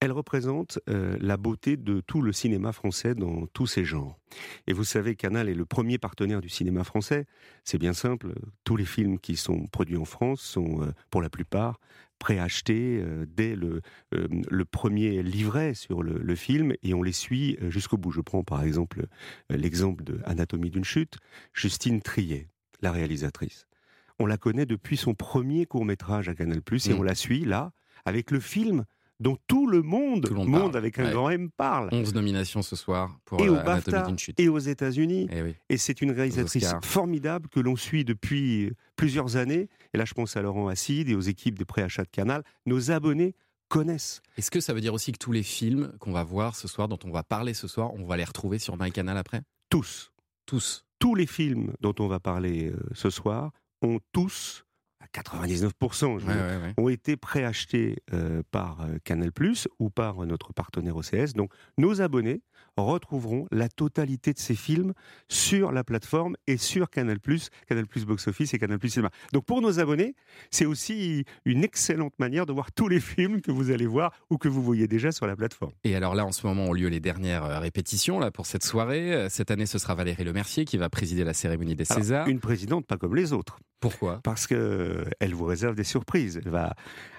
Elle 0.00 0.12
représente 0.12 0.78
euh, 0.88 1.16
la 1.20 1.36
beauté 1.36 1.76
de 1.76 2.00
tout 2.00 2.22
le 2.22 2.32
cinéma 2.32 2.72
français 2.72 3.14
dans 3.14 3.46
tous 3.48 3.66
ses 3.66 3.84
genres. 3.84 4.16
Et 4.68 4.72
vous 4.72 4.84
savez, 4.84 5.16
Canal 5.16 5.48
est 5.48 5.54
le 5.54 5.66
premier 5.66 5.98
partenaire 5.98 6.40
du 6.40 6.48
cinéma 6.48 6.84
français. 6.84 7.26
C'est 7.64 7.78
bien 7.78 7.94
simple. 7.94 8.32
Tous 8.64 8.76
les 8.76 8.84
films 8.84 9.18
qui 9.18 9.34
sont 9.36 9.66
produits 9.66 9.96
en 9.96 10.04
France 10.04 10.40
sont, 10.40 10.82
euh, 10.82 10.92
pour 11.10 11.20
la 11.20 11.28
plupart, 11.30 11.80
préachetés 12.20 13.00
euh, 13.00 13.26
dès 13.28 13.54
le, 13.56 13.80
le 14.12 14.64
premier 14.64 15.22
livret 15.22 15.74
sur 15.74 16.02
le, 16.02 16.18
le 16.18 16.36
film 16.36 16.74
et 16.82 16.92
on 16.94 17.02
les 17.02 17.12
suit 17.12 17.56
jusqu'au 17.68 17.96
bout. 17.96 18.12
Je 18.12 18.20
prends 18.20 18.44
par 18.44 18.62
exemple 18.62 19.06
l'exemple 19.50 20.02
de 20.04 20.20
Anatomie 20.24 20.70
d'une 20.70 20.84
chute. 20.84 21.16
Justine 21.54 22.00
Triet, 22.02 22.48
la 22.82 22.92
réalisatrice. 22.92 23.66
On 24.20 24.26
la 24.26 24.36
connaît 24.36 24.66
depuis 24.66 24.96
son 24.96 25.14
premier 25.14 25.64
court 25.66 25.84
métrage 25.84 26.28
à 26.28 26.34
Canal+, 26.34 26.58
et 26.58 26.92
Mm. 26.92 26.98
on 26.98 27.02
la 27.04 27.14
suit 27.14 27.44
là 27.44 27.72
avec 28.08 28.30
le 28.30 28.40
film 28.40 28.84
dont 29.20 29.36
tout 29.48 29.66
le 29.66 29.82
monde, 29.82 30.26
Tout 30.28 30.34
le 30.34 30.44
monde 30.44 30.76
avec 30.76 30.98
un 31.00 31.06
Ouais. 31.06 31.10
grand 31.12 31.30
M 31.30 31.50
parle. 31.50 31.88
11 31.92 32.14
nominations 32.14 32.62
ce 32.62 32.76
soir 32.76 33.18
pour 33.24 33.40
Et 33.40 33.48
euh, 33.48 33.52
au 33.52 33.56
Anatomie 33.56 33.96
BAFTA, 33.96 34.16
chute. 34.16 34.38
et 34.40 34.48
aux 34.48 34.58
États-Unis. 34.58 35.26
Eh 35.32 35.42
oui. 35.42 35.54
Et 35.68 35.76
c'est 35.76 36.00
une 36.02 36.12
réalisatrice 36.12 36.72
formidable 36.84 37.48
que 37.48 37.58
l'on 37.58 37.74
suit 37.74 38.04
depuis 38.04 38.72
plusieurs 38.94 39.36
années. 39.36 39.68
Et 39.92 39.98
là, 39.98 40.04
je 40.04 40.14
pense 40.14 40.36
à 40.36 40.42
Laurent 40.42 40.68
Acide 40.68 41.08
et 41.08 41.16
aux 41.16 41.20
équipes 41.20 41.58
de 41.58 41.64
préachat 41.64 42.04
de 42.04 42.10
Canal. 42.10 42.44
Nos 42.64 42.92
abonnés 42.92 43.34
connaissent. 43.68 44.22
Est-ce 44.36 44.50
que 44.52 44.60
ça 44.60 44.72
veut 44.72 44.80
dire 44.80 44.94
aussi 44.94 45.10
que 45.10 45.18
tous 45.18 45.32
les 45.32 45.42
films 45.42 45.92
qu'on 45.98 46.12
va 46.12 46.22
voir 46.22 46.54
ce 46.54 46.68
soir, 46.68 46.86
dont 46.86 46.98
on 47.04 47.10
va 47.10 47.24
parler 47.24 47.54
ce 47.54 47.66
soir, 47.66 47.92
on 47.94 48.04
va 48.06 48.16
les 48.16 48.24
retrouver 48.24 48.58
sur 48.60 48.76
MyCanal 48.80 49.16
après? 49.18 49.42
Tous. 49.68 50.12
Tous. 50.46 50.84
Tous 51.00 51.14
les 51.16 51.26
films 51.26 51.72
dont 51.80 51.94
on 51.98 52.06
va 52.06 52.20
parler 52.20 52.70
euh, 52.70 52.76
ce 52.94 53.10
soir 53.10 53.50
ont 53.82 53.98
tous, 54.12 54.64
à 55.00 55.06
99%, 55.22 55.70
je 56.00 56.26
Ouais, 56.26 56.32
veux 56.32 56.32
dire, 56.34 56.42
ouais, 56.42 56.66
ouais. 56.66 56.74
ont 56.76 56.88
été 56.88 57.16
préachetés 57.16 57.96
euh, 58.12 58.42
par 58.50 58.80
euh, 58.82 58.98
Canal+, 59.04 59.30
ou 59.78 59.90
par 59.90 60.22
euh, 60.22 60.26
notre 60.26 60.52
partenaire 60.52 60.96
OCS. 60.96 61.34
Donc, 61.34 61.52
nos 61.76 62.00
abonnés 62.00 62.42
retrouveront 62.76 63.46
la 63.50 63.68
totalité 63.68 64.32
de 64.32 64.38
ces 64.38 64.54
films 64.54 64.92
sur 65.28 65.72
la 65.72 65.82
plateforme 65.84 66.36
et 66.46 66.56
sur 66.56 66.90
Canal+, 66.90 67.18
Canal+ 67.68 67.84
Box 68.06 68.28
Office 68.28 68.54
et 68.54 68.58
Canal+ 68.58 68.78
Cinéma. 68.88 69.10
Donc 69.32 69.44
pour 69.46 69.60
nos 69.60 69.80
abonnés, 69.80 70.14
c'est 70.50 70.64
aussi 70.64 71.24
une 71.44 71.64
excellente 71.64 72.16
manière 72.20 72.46
de 72.46 72.52
voir 72.52 72.70
tous 72.72 72.86
les 72.88 73.00
films 73.00 73.40
que 73.40 73.50
vous 73.50 73.70
allez 73.72 73.86
voir 73.86 74.12
ou 74.30 74.38
que 74.38 74.48
vous 74.48 74.62
voyez 74.62 74.86
déjà 74.86 75.10
sur 75.10 75.26
la 75.26 75.34
plateforme. 75.34 75.72
Et 75.84 75.96
alors 75.96 76.14
là, 76.14 76.24
en 76.24 76.30
ce 76.32 76.46
moment, 76.46 76.66
ont 76.66 76.72
lieu 76.72 76.88
les 76.88 77.00
dernières 77.00 77.60
répétitions 77.60 78.20
là 78.20 78.30
pour 78.30 78.46
cette 78.46 78.64
soirée. 78.64 79.26
Cette 79.28 79.50
année, 79.50 79.66
ce 79.66 79.78
sera 79.78 79.94
Valérie 79.96 80.22
Lemercier 80.24 80.64
qui 80.64 80.76
va 80.76 80.88
présider 80.88 81.24
la 81.24 81.34
cérémonie 81.34 81.74
des 81.74 81.84
Alors, 81.90 82.02
Césars. 82.04 82.28
une 82.28 82.40
présidente 82.40 82.86
pas 82.86 82.96
comme 82.96 83.16
les 83.16 83.32
autres. 83.32 83.58
Pourquoi? 83.80 84.20
Parce 84.22 84.46
que 84.46 85.04
elle 85.20 85.34
vous 85.34 85.44
réserve 85.44 85.74
des 85.74 85.84
surprises. 85.84 86.40
Elle 86.44 86.50
va, 86.50 86.74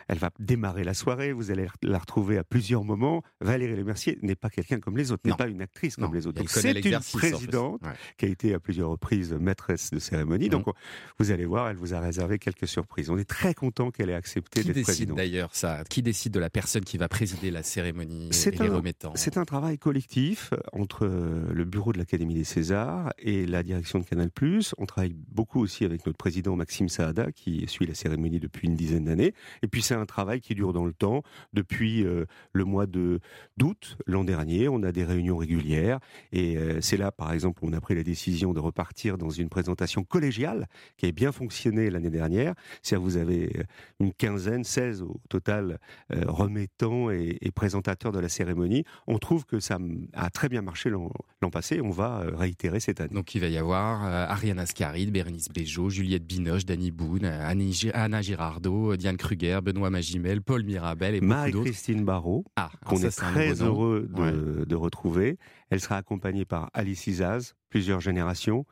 elle 0.09 0.17
va 0.17 0.29
démarrer 0.39 0.83
la 0.83 0.93
soirée. 0.93 1.31
Vous 1.31 1.51
allez 1.51 1.67
la 1.83 1.97
retrouver 1.97 2.37
à 2.37 2.43
plusieurs 2.43 2.83
moments. 2.83 3.23
Valérie 3.39 3.75
Lemercier 3.75 4.17
n'est 4.23 4.35
pas 4.35 4.49
quelqu'un 4.49 4.79
comme 4.79 4.97
les 4.97 5.11
autres, 5.11 5.21
n'est 5.25 5.35
pas 5.35 5.47
une 5.47 5.61
actrice 5.61 5.95
comme 5.95 6.05
Non, 6.05 6.11
les 6.11 6.27
autres. 6.27 6.41
C'est 6.49 6.71
une 6.85 6.95
en 6.95 6.99
présidente 6.99 7.81
Ouais. 7.83 7.91
qui 8.17 8.25
a 8.25 8.27
été 8.29 8.53
à 8.53 8.59
plusieurs 8.59 8.89
reprises 8.89 9.31
maîtresse 9.33 9.91
de 9.91 9.99
cérémonie. 9.99 10.45
Mhm. 10.45 10.51
Donc 10.51 10.67
on- 10.67 10.73
vous 11.19 11.31
allez 11.31 11.45
voir, 11.45 11.69
elle 11.69 11.77
vous 11.77 11.93
a 11.93 11.99
réservé 11.99 12.39
quelques 12.39 12.67
surprises. 12.67 13.09
On 13.09 13.17
est 13.17 13.29
très 13.29 13.53
content 13.53 13.91
qu'elle 13.91 14.09
ait 14.09 14.13
accepté 14.15 14.61
Qui 14.61 14.67
d'être 14.67 14.75
décide 14.75 14.85
présidente. 14.85 15.17
d'ailleurs 15.17 15.49
ça? 15.55 15.83
Qui 15.89 16.01
décide 16.01 16.33
de 16.33 16.39
la 16.39 16.49
personne 16.49 16.83
qui 16.83 16.97
va 16.97 17.07
présider 17.07 17.51
la 17.51 17.63
cérémonie 17.63 18.27
et 18.29 18.33
C'est 18.33 18.51
les 18.59 18.67
un- 18.67 18.81
C'est 19.15 19.37
un 19.37 19.45
travail 19.45 19.77
collectif 19.77 20.51
entre 20.73 21.05
euh, 21.05 21.45
le 21.53 21.63
bureau 21.65 21.93
de 21.93 21.97
l'Académie 21.99 22.33
des 22.33 22.43
Césars 22.43 23.13
et 23.19 23.45
la 23.45 23.63
direction 23.63 23.99
de 23.99 24.03
Canal+. 24.03 24.29
On 24.77 24.85
travaille 24.85 25.15
beaucoup 25.31 25.59
aussi 25.61 25.85
avec 25.85 26.05
notre 26.05 26.17
président 26.17 26.48
Maxime 26.55 26.89
Saada 26.89 27.31
qui 27.31 27.65
suit 27.67 27.85
la 27.85 27.93
cérémonie 27.93 28.39
depuis 28.39 28.67
une 28.67 28.75
dizaine 28.75 29.05
d'années. 29.05 29.33
Et 29.63 29.67
puis 29.67 29.81
c'est 29.81 29.95
un 29.95 30.05
travail 30.05 30.41
qui 30.41 30.55
dure 30.55 30.73
dans 30.73 30.85
le 30.85 30.93
temps. 30.93 31.23
Depuis 31.53 32.05
euh, 32.05 32.25
le 32.53 32.65
mois 32.65 32.85
de 32.85 33.19
d'août 33.57 33.97
l'an 34.05 34.23
dernier, 34.23 34.67
on 34.69 34.83
a 34.83 34.91
des 34.91 35.03
réunions 35.03 35.37
régulières 35.37 35.99
et 36.31 36.57
euh, 36.57 36.81
c'est 36.81 36.97
là 36.97 37.11
par 37.11 37.33
exemple 37.33 37.59
on 37.63 37.73
a 37.73 37.81
pris 37.81 37.95
la 37.95 38.03
décision 38.03 38.53
de 38.53 38.59
repartir 38.59 39.17
dans 39.17 39.29
une 39.29 39.49
présentation 39.49 40.03
collégiale 40.03 40.67
qui 40.97 41.05
a 41.05 41.11
bien 41.11 41.31
fonctionné 41.31 41.89
l'année 41.89 42.09
dernière. 42.09 42.53
C'est-à-dire 42.81 43.03
vous 43.03 43.17
avez 43.17 43.51
euh, 43.57 43.63
une 43.99 44.13
quinzaine, 44.13 44.63
16 44.63 45.01
au 45.01 45.19
total 45.29 45.79
remettants 46.09 47.09
et, 47.09 47.37
présentateurs 47.53 48.11
de 48.11 48.19
la 48.19 48.29
cérémonie. 48.29 48.85
On 49.07 49.17
trouve 49.17 49.45
que 49.45 49.59
ça 49.59 49.77
a 50.13 50.29
très 50.29 50.47
bien 50.47 50.61
marché 50.61 50.89
l'an 50.89 51.09
passé 51.51 51.81
on 51.81 51.89
va 51.89 52.23
réitérer 52.33 52.79
cette 52.79 53.01
année. 53.01 53.13
Donc 53.13 53.35
il 53.35 53.41
va 53.41 53.47
y 53.47 53.57
avoir 53.57 54.03
Ariane 54.03 54.59
Ascaride, 54.59 55.11
Bérénice 55.11 55.49
Bejo, 55.49 55.89
Juliette 55.89 56.25
Binoche, 56.43 56.65
Dany 56.65 56.91
Boone, 56.91 57.25
Anna 57.25 58.21
Girardot, 58.21 58.95
Diane 58.95 59.17
Kruger, 59.17 59.59
Benoît 59.63 59.89
Magimel, 59.89 60.41
Paul 60.41 60.63
Mirabel 60.63 61.15
et 61.15 61.19
beaucoup 61.19 61.33
d'autres. 61.33 61.57
Marie-Christine 61.57 62.05
Barrault, 62.05 62.45
Ah, 62.55 62.69
qu'on 62.85 62.97
alors 62.97 63.11
ça, 63.11 63.29
est 63.29 63.31
très 63.33 63.61
heureux 63.61 64.09
de, 64.09 64.65
de 64.65 64.75
retrouver. 64.75 65.37
Elle 65.69 65.79
sera 65.81 65.97
accompagnée 65.97 66.45
par 66.45 66.69
Alice 66.73 67.05
Isaz, 67.07 67.53
plusieurs 67.69 67.99
générations. 68.01 68.65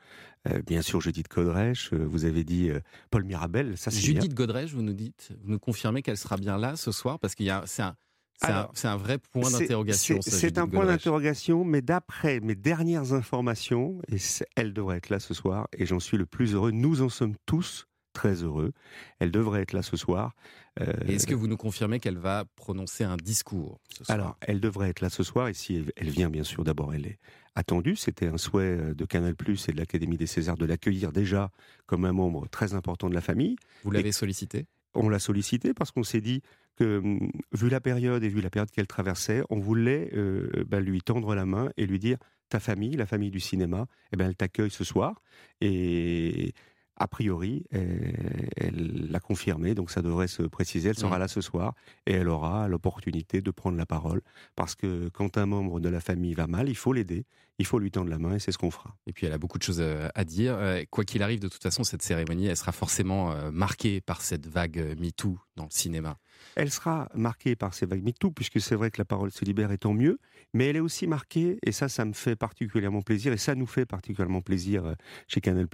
Euh, 0.50 0.62
bien 0.66 0.82
sûr, 0.82 1.02
Judith 1.02 1.28
Codrèche, 1.28 1.92
euh, 1.94 2.06
vous 2.06 2.26
avez 2.26 2.44
dit 2.44 2.70
euh, 2.70 2.80
Paul 3.12 3.24
Mirabel, 3.24 3.78
ça 3.78 3.92
c'est. 3.92 4.00
Judith 4.00 4.34
Godrèche, 4.34 4.72
vous 4.74 4.82
nous 4.82 4.94
dites, 4.94 5.32
vous 5.44 5.52
nous 5.52 5.60
confirmez 5.60 6.02
qu'elle 6.02 6.18
sera 6.18 6.38
bien 6.38 6.58
là 6.58 6.76
ce 6.76 6.92
soir 6.92 7.20
parce 7.20 7.36
qu'il 7.36 7.46
y 7.46 7.50
a, 7.50 7.64
c'est 7.66 7.82
un, 7.82 7.96
c'est 8.38 8.88
un, 8.88 8.98
vrai 8.98 9.18
point 9.18 9.50
d'interrogation. 9.50 10.20
c'est- 10.22 10.58
un 10.58 10.68
point 10.68 10.86
d'interrogation, 10.86 11.64
mais 11.66 11.82
d'après 11.82 12.40
mes 12.40 12.56
dernières 12.56 13.14
informations, 13.14 14.00
et 14.12 14.18
elle 14.56 14.74
devrait 14.74 14.98
être 14.98 15.10
là 15.10 15.20
ce 15.20 15.34
soir, 15.34 15.68
et 15.78 15.86
j'en 15.86 16.00
suis 16.00 16.18
le 16.18 16.26
plus 16.26 16.54
heureux. 16.54 16.72
Nous 16.72 17.02
en 17.02 17.10
sommes 17.10 17.36
tous 17.46 17.88
très 18.14 18.42
heureux. 18.44 18.74
Elle 19.20 19.30
devrait 19.32 19.62
être 19.62 19.74
là 19.74 19.84
ce 19.84 19.96
soir. 19.96 20.34
Euh, 20.82 20.92
Est-ce 21.08 21.28
que 21.28 21.36
vous 21.36 21.48
nous 21.48 21.58
confirmez 21.58 22.00
qu'elle 22.00 22.18
va 22.18 22.46
prononcer 22.56 23.04
un 23.04 23.16
discours 23.16 23.80
ce 23.96 24.04
soir? 24.04 24.18
Alors, 24.18 24.38
elle 24.42 24.60
devrait 24.60 24.90
être 24.90 25.02
là 25.02 25.10
ce 25.10 25.24
soir, 25.24 25.48
et 25.50 25.54
si 25.54 25.86
elle, 25.96 26.10
vient, 26.10 26.30
bien 26.30 26.44
sûr, 26.44 26.64
d'abord, 26.64 26.96
elle 26.96 27.06
est 27.06 27.20
attendue. 27.54 27.96
C'était 27.96 28.28
un 28.28 28.38
souhait 28.38 28.64
euh, 28.64 28.94
de 28.96 29.06
Canal+, 29.06 29.36
et 29.68 29.72
de 29.72 29.78
l'Académie 29.78 30.18
des 30.18 30.26
Césars 30.28 30.58
de 30.58 30.66
l'accueillir 30.66 31.12
déjà 31.12 31.52
comme 31.86 32.06
un 32.06 32.12
membre 32.12 32.48
très 32.50 32.74
important 32.74 33.08
de 33.10 33.14
la 33.14 33.22
famille. 33.22 33.56
Vous 33.84 33.92
l'avez 33.92 34.12
sollicité? 34.12 34.66
On 34.96 35.10
l'a 35.10 35.20
sollicité 35.20 35.76
parce 35.76 35.92
qu'on 35.92 36.04
s'est 36.04 36.22
dit 36.22 36.42
que, 36.78 37.00
hum, 37.00 37.32
vu 37.52 37.70
la 37.70 37.82
période 37.82 38.24
et 38.24 38.30
vu 38.30 38.42
la 38.42 38.50
période 38.50 38.72
qu'elle 38.72 38.88
traversait, 38.88 39.44
on 39.50 39.60
voulait 39.60 40.10
euh, 40.14 40.50
bah, 40.68 40.80
lui 40.80 41.02
tendre 41.02 41.36
la 41.36 41.46
main 41.46 41.70
et 41.78 41.86
lui 41.86 42.00
dire 42.00 42.18
ta 42.50 42.60
famille, 42.60 42.96
la 42.96 43.06
famille 43.06 43.32
du 43.32 43.42
cinéma, 43.42 43.88
eh 44.14 44.18
ben, 44.18 44.28
elle 44.28 44.36
t'accueille 44.36 44.72
ce 44.72 44.84
soir. 44.84 45.22
Et 45.60 46.54
a 46.96 47.08
priori, 47.08 47.66
elle 47.72 48.48
elle 48.56 49.12
l'a 49.12 49.20
confirmé, 49.20 49.76
donc 49.76 49.92
ça 49.92 50.02
devrait 50.02 50.28
se 50.28 50.44
préciser. 50.44 50.90
Elle 50.90 50.98
sera 50.98 51.20
là 51.20 51.28
ce 51.28 51.42
soir 51.42 51.74
et 52.06 52.14
elle 52.14 52.30
aura 52.30 52.68
l'opportunité 52.68 53.42
de 53.42 53.52
prendre 53.52 53.78
la 53.78 53.86
parole. 53.86 54.22
Parce 54.56 54.76
que 54.76 55.10
quand 55.10 55.38
un 55.38 55.46
membre 55.46 55.80
de 55.80 55.90
la 55.90 56.00
famille 56.00 56.34
va 56.34 56.48
mal, 56.48 56.70
il 56.70 56.76
faut 56.76 56.94
l'aider, 56.94 57.26
il 57.60 57.66
faut 57.66 57.80
lui 57.80 57.92
tendre 57.92 58.10
la 58.10 58.20
main 58.20 58.36
et 58.36 58.40
c'est 58.40 58.52
ce 58.52 58.58
qu'on 58.58 58.72
fera. 58.72 58.96
Et 59.08 59.14
puis 59.14 59.26
elle 59.26 59.34
a 59.34 59.38
beaucoup 59.38 59.58
de 59.58 59.64
choses 59.64 59.82
euh, 59.82 60.10
à 60.16 60.24
dire. 60.24 60.56
Euh, 60.58 60.84
Quoi 60.90 61.04
qu'il 61.04 61.24
arrive, 61.24 61.40
de 61.40 61.48
toute 61.48 61.62
façon, 61.62 61.84
cette 61.84 62.02
cérémonie, 62.02 62.48
elle 62.48 62.58
sera 62.58 62.72
forcément 62.72 63.32
euh, 63.32 63.52
marquée 63.52 64.02
par 64.02 64.22
cette 64.22 64.48
vague 64.48 64.96
MeToo 65.00 65.38
dans 65.56 65.64
le 65.66 65.72
cinéma. 65.72 66.18
Elle 66.56 66.72
sera 66.72 67.10
marquée 67.16 67.56
par 67.56 67.74
ces 67.74 67.86
vagues 67.86 68.04
MeToo, 68.04 68.32
puisque 68.32 68.62
c'est 68.62 68.76
vrai 68.76 68.92
que 68.92 69.00
la 69.00 69.06
parole 69.06 69.32
se 69.32 69.44
libère 69.44 69.72
et 69.72 69.78
tant 69.78 69.94
mieux, 69.94 70.20
mais 70.54 70.68
elle 70.68 70.76
est 70.76 70.82
aussi 70.82 71.08
marquée, 71.08 71.58
et 71.64 71.72
ça, 71.72 71.90
ça 71.90 72.06
me 72.06 72.14
fait 72.14 72.36
particulièrement 72.36 73.02
plaisir, 73.02 73.34
et 73.34 73.38
ça 73.38 73.56
nous 73.56 73.66
fait 73.66 73.86
particulièrement 73.86 74.42
plaisir 74.42 74.96
chez 75.28 75.42
Canal+, 75.42 75.68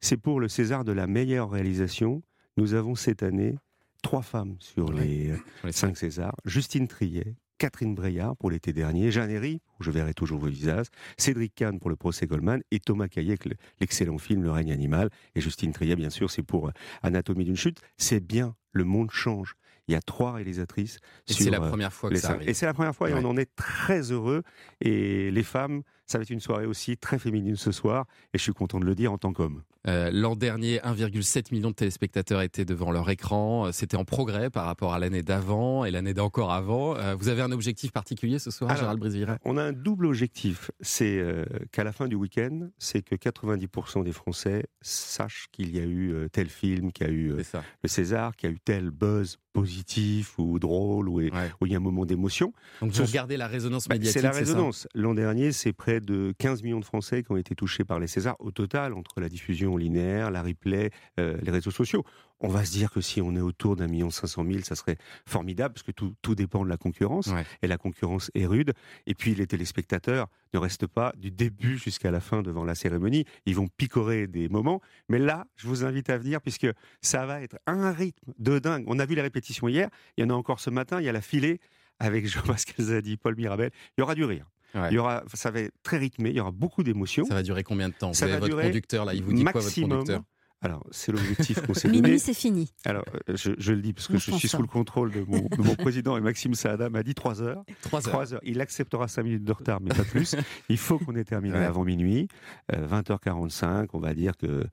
c'est 0.00 0.16
pour 0.16 0.38
le 0.38 0.48
César 0.48 0.84
de 0.84 0.92
la 0.92 1.06
meilleure 1.08 1.50
réalisation. 1.50 2.22
Nous 2.56 2.74
avons 2.74 2.94
cette 2.94 3.22
année 3.22 3.56
trois 4.02 4.22
femmes 4.22 4.56
sur 4.60 4.92
les 4.92 5.30
euh, 5.30 5.36
les 5.64 5.72
cinq 5.72 5.96
Césars. 5.96 6.34
Justine 6.44 6.88
Triet, 6.88 7.34
Catherine 7.58 7.94
Breillat 7.94 8.34
pour 8.38 8.50
l'été 8.50 8.72
dernier, 8.72 9.10
Jeanne 9.10 9.30
Herry, 9.30 9.60
où 9.78 9.82
je 9.82 9.90
verrai 9.90 10.14
toujours 10.14 10.38
vos 10.38 10.46
visages, 10.48 10.86
Cédric 11.16 11.54
Kahn 11.54 11.78
pour 11.78 11.90
le 11.90 11.96
procès 11.96 12.26
Goldman, 12.26 12.62
et 12.70 12.80
Thomas 12.80 13.06
le- 13.16 13.56
l'excellent 13.80 14.18
film 14.18 14.42
Le 14.42 14.50
règne 14.50 14.72
animal, 14.72 15.10
et 15.34 15.40
Justine 15.40 15.72
Triet, 15.72 15.96
bien 15.96 16.10
sûr, 16.10 16.30
c'est 16.30 16.42
pour 16.42 16.68
euh, 16.68 16.72
Anatomie 17.02 17.44
d'une 17.44 17.56
chute. 17.56 17.80
C'est 17.96 18.20
bien, 18.20 18.54
le 18.72 18.84
monde 18.84 19.10
change. 19.10 19.54
Il 19.88 19.92
y 19.92 19.94
a 19.96 20.02
trois 20.02 20.32
réalisatrices. 20.32 20.98
C'est 21.26 21.48
la 21.50 21.62
euh, 21.62 21.68
première 21.68 21.92
fois 21.92 22.10
que 22.10 22.14
les 22.14 22.20
ça 22.20 22.32
arrive. 22.32 22.48
Et 22.48 22.52
c'est 22.54 22.66
la 22.66 22.74
première 22.74 22.94
fois, 22.94 23.08
et 23.10 23.14
Ouais. 23.14 23.20
on 23.24 23.28
en 23.28 23.36
est 23.38 23.54
très 23.56 24.12
heureux. 24.12 24.42
Et 24.82 25.30
les 25.30 25.42
femmes, 25.42 25.82
ça 26.06 26.18
va 26.18 26.22
être 26.22 26.30
une 26.30 26.40
soirée 26.40 26.66
aussi 26.66 26.96
très 26.98 27.18
féminine 27.18 27.56
ce 27.56 27.72
soir, 27.72 28.06
et 28.34 28.38
je 28.38 28.42
suis 28.42 28.52
content 28.52 28.78
de 28.80 28.84
le 28.84 28.94
dire 28.94 29.12
en 29.12 29.18
tant 29.18 29.32
qu'homme. 29.32 29.62
Euh, 29.86 30.10
L'an 30.12 30.34
dernier, 30.34 30.78
1,7 30.80 31.52
million 31.52 31.70
de 31.70 31.74
téléspectateurs 31.74 32.42
étaient 32.42 32.64
devant 32.64 32.90
leur 32.90 33.08
écran. 33.10 33.66
Euh, 33.66 33.72
C'était 33.72 33.96
en 33.96 34.04
progrès 34.04 34.50
par 34.50 34.64
rapport 34.66 34.92
à 34.92 34.98
l'année 34.98 35.22
d'avant 35.22 35.84
et 35.84 35.90
l'année 35.90 36.14
d'encore 36.14 36.52
avant. 36.52 36.96
Euh, 36.96 37.14
vous 37.14 37.28
avez 37.28 37.42
un 37.42 37.52
objectif 37.52 37.92
particulier 37.92 38.38
ce 38.38 38.50
soir, 38.50 38.70
Alors, 38.70 38.80
Gérald 38.82 38.98
Brisevira 39.00 39.38
On 39.44 39.56
a 39.56 39.62
un 39.62 39.72
double 39.72 40.06
objectif, 40.06 40.70
c'est 40.80 41.18
euh, 41.18 41.44
qu'à 41.70 41.84
la 41.84 41.92
fin 41.92 42.08
du 42.08 42.16
week-end, 42.16 42.68
c'est 42.78 43.02
que 43.02 43.14
90% 43.14 44.02
des 44.04 44.12
Français 44.12 44.64
sachent 44.80 45.46
qu'il 45.52 45.74
y 45.74 45.78
a 45.78 45.84
eu 45.84 46.28
tel 46.32 46.48
film, 46.48 46.90
qu'il 46.92 47.06
y 47.06 47.10
a 47.10 47.12
eu 47.12 47.28
le 47.36 47.88
César, 47.88 48.34
qu'il 48.36 48.50
y 48.50 48.52
a 48.52 48.56
eu 48.56 48.60
tel 48.60 48.90
buzz 48.90 49.38
positif 49.52 50.38
ou 50.38 50.58
drôle, 50.60 51.08
ou, 51.08 51.18
Ouais. 51.18 51.30
où 51.60 51.66
il 51.66 51.72
y 51.72 51.74
a 51.74 51.78
un 51.78 51.80
moment 51.80 52.04
d'émotion. 52.06 52.52
Donc 52.80 52.92
vous 52.92 53.04
regardez 53.04 53.36
la 53.36 53.48
résonance 53.48 53.88
Bah, 53.88 53.94
médiatique. 53.96 54.20
c'est 54.20 54.26
la 54.26 54.30
résonance. 54.32 54.86
L'an 54.94 55.14
dernier, 55.14 55.50
c'est 55.50 55.72
près 55.72 56.00
de 56.00 56.32
15 56.38 56.62
millions 56.62 56.78
de 56.78 56.84
Français 56.84 57.22
qui 57.24 57.32
ont 57.32 57.36
été 57.36 57.54
touchés 57.56 57.84
par 57.84 57.98
les 57.98 58.06
Césars 58.06 58.36
au 58.38 58.50
total, 58.52 58.92
entre 58.94 59.20
la 59.20 59.28
diffusion 59.28 59.67
linéaire, 59.76 60.30
la 60.30 60.42
replay, 60.42 60.90
euh, 61.20 61.36
les 61.42 61.50
réseaux 61.50 61.70
sociaux. 61.70 62.04
On 62.40 62.48
va 62.48 62.64
se 62.64 62.70
dire 62.70 62.92
que 62.92 63.00
si 63.00 63.20
on 63.20 63.34
est 63.34 63.40
autour 63.40 63.74
d'un 63.74 63.88
million 63.88 64.10
cinq 64.10 64.28
cent 64.28 64.44
mille, 64.44 64.64
ça 64.64 64.76
serait 64.76 64.96
formidable, 65.26 65.74
parce 65.74 65.82
que 65.82 65.90
tout, 65.90 66.14
tout 66.22 66.36
dépend 66.36 66.64
de 66.64 66.68
la 66.68 66.76
concurrence, 66.76 67.26
Ouais. 67.28 67.44
et 67.62 67.66
la 67.66 67.78
concurrence 67.78 68.30
est 68.34 68.46
rude. 68.46 68.72
Et 69.06 69.14
puis 69.14 69.34
les 69.34 69.46
téléspectateurs 69.48 70.28
ne 70.54 70.58
restent 70.60 70.86
pas 70.86 71.12
du 71.16 71.30
début 71.32 71.78
jusqu'à 71.78 72.10
la 72.12 72.20
fin 72.20 72.42
devant 72.42 72.64
la 72.64 72.76
cérémonie, 72.76 73.24
ils 73.44 73.56
vont 73.56 73.66
picorer 73.76 74.28
des 74.28 74.48
moments. 74.48 74.80
Mais 75.08 75.18
là, 75.18 75.46
je 75.56 75.66
vous 75.66 75.84
invite 75.84 76.10
à 76.10 76.18
venir, 76.18 76.40
puisque 76.40 76.68
ça 77.02 77.26
va 77.26 77.42
être 77.42 77.58
un 77.66 77.90
rythme 77.92 78.32
de 78.38 78.60
dingue. 78.60 78.84
On 78.86 78.98
a 79.00 79.04
vu 79.06 79.16
les 79.16 79.22
répétitions 79.22 79.66
hier, 79.66 79.88
il 80.16 80.22
y 80.22 80.24
en 80.24 80.30
a 80.30 80.34
encore 80.34 80.60
ce 80.60 80.70
matin, 80.70 81.00
il 81.00 81.04
y 81.06 81.08
a 81.08 81.12
la 81.12 81.20
filée 81.20 81.60
avec 81.98 82.26
Jean-Pascal 82.28 82.86
Zadi, 82.86 83.16
Paul 83.16 83.34
Mirabel. 83.34 83.70
Il 83.96 84.00
y 84.00 84.02
aura 84.02 84.14
du 84.14 84.24
rire. 84.24 84.46
Ouais. 84.74 84.88
Il 84.90 84.94
y 84.94 84.98
aura, 84.98 85.24
ça 85.32 85.50
va 85.50 85.60
être 85.60 85.72
très 85.82 85.96
rythmé, 85.98 86.30
il 86.30 86.36
y 86.36 86.40
aura 86.40 86.50
beaucoup 86.50 86.82
d'émotions. 86.82 87.24
Ça 87.24 87.34
va 87.34 87.42
durer 87.42 87.62
combien 87.62 87.88
de 87.88 87.94
temps? 87.94 88.12
Ça 88.12 88.26
Vous 88.26 88.32
avez 88.32 88.32
va 88.32 88.40
votre 88.40 88.50
durer 88.54 88.66
conducteur 88.66 89.04
là, 89.04 89.14
il 89.14 89.22
vous 89.22 89.32
dit 89.32 89.44
quoi 89.44 89.60
votre 89.60 89.74
conducteur? 89.80 90.22
Alors, 90.60 90.84
c'est 90.90 91.12
l'objectif 91.12 91.60
qu'on 91.62 91.74
s'est 91.74 91.88
donné. 91.88 92.00
Minuit, 92.02 92.18
c'est 92.18 92.34
fini. 92.34 92.72
Alors, 92.84 93.04
euh, 93.28 93.36
je, 93.36 93.52
je 93.58 93.72
le 93.72 93.80
dis 93.80 93.92
parce 93.92 94.08
que 94.08 94.14
On 94.14 94.18
je 94.18 94.30
suis 94.32 94.48
ça. 94.48 94.56
sous 94.56 94.62
le 94.62 94.68
contrôle 94.68 95.12
de 95.12 95.20
mon, 95.20 95.40
de 95.42 95.62
mon 95.62 95.74
président 95.76 96.16
et 96.16 96.20
Maxime 96.20 96.54
Saada 96.54 96.90
m'a 96.90 97.02
dit 97.04 97.14
3 97.14 97.42
heures. 97.42 97.62
3 97.82 98.00
heures. 98.08 98.12
3 98.12 98.34
heures. 98.34 98.40
Il 98.42 98.60
acceptera 98.60 99.06
5 99.06 99.22
minutes 99.22 99.44
de 99.44 99.52
retard, 99.52 99.80
mais 99.80 99.90
pas 99.94 100.02
plus. 100.04 100.34
Il 100.68 100.76
faut 100.78 100.98
qu'on 100.98 101.14
ait 101.14 101.24
terminé 101.24 101.54
Ouais. 101.56 101.64
avant 101.64 101.84
minuit. 101.84 102.28
Euh, 102.74 102.86
20h45, 102.88 103.88
on 103.92 103.98
va 104.00 104.14
dire 104.14 104.36
que 104.36 104.46
euh, 104.46 104.64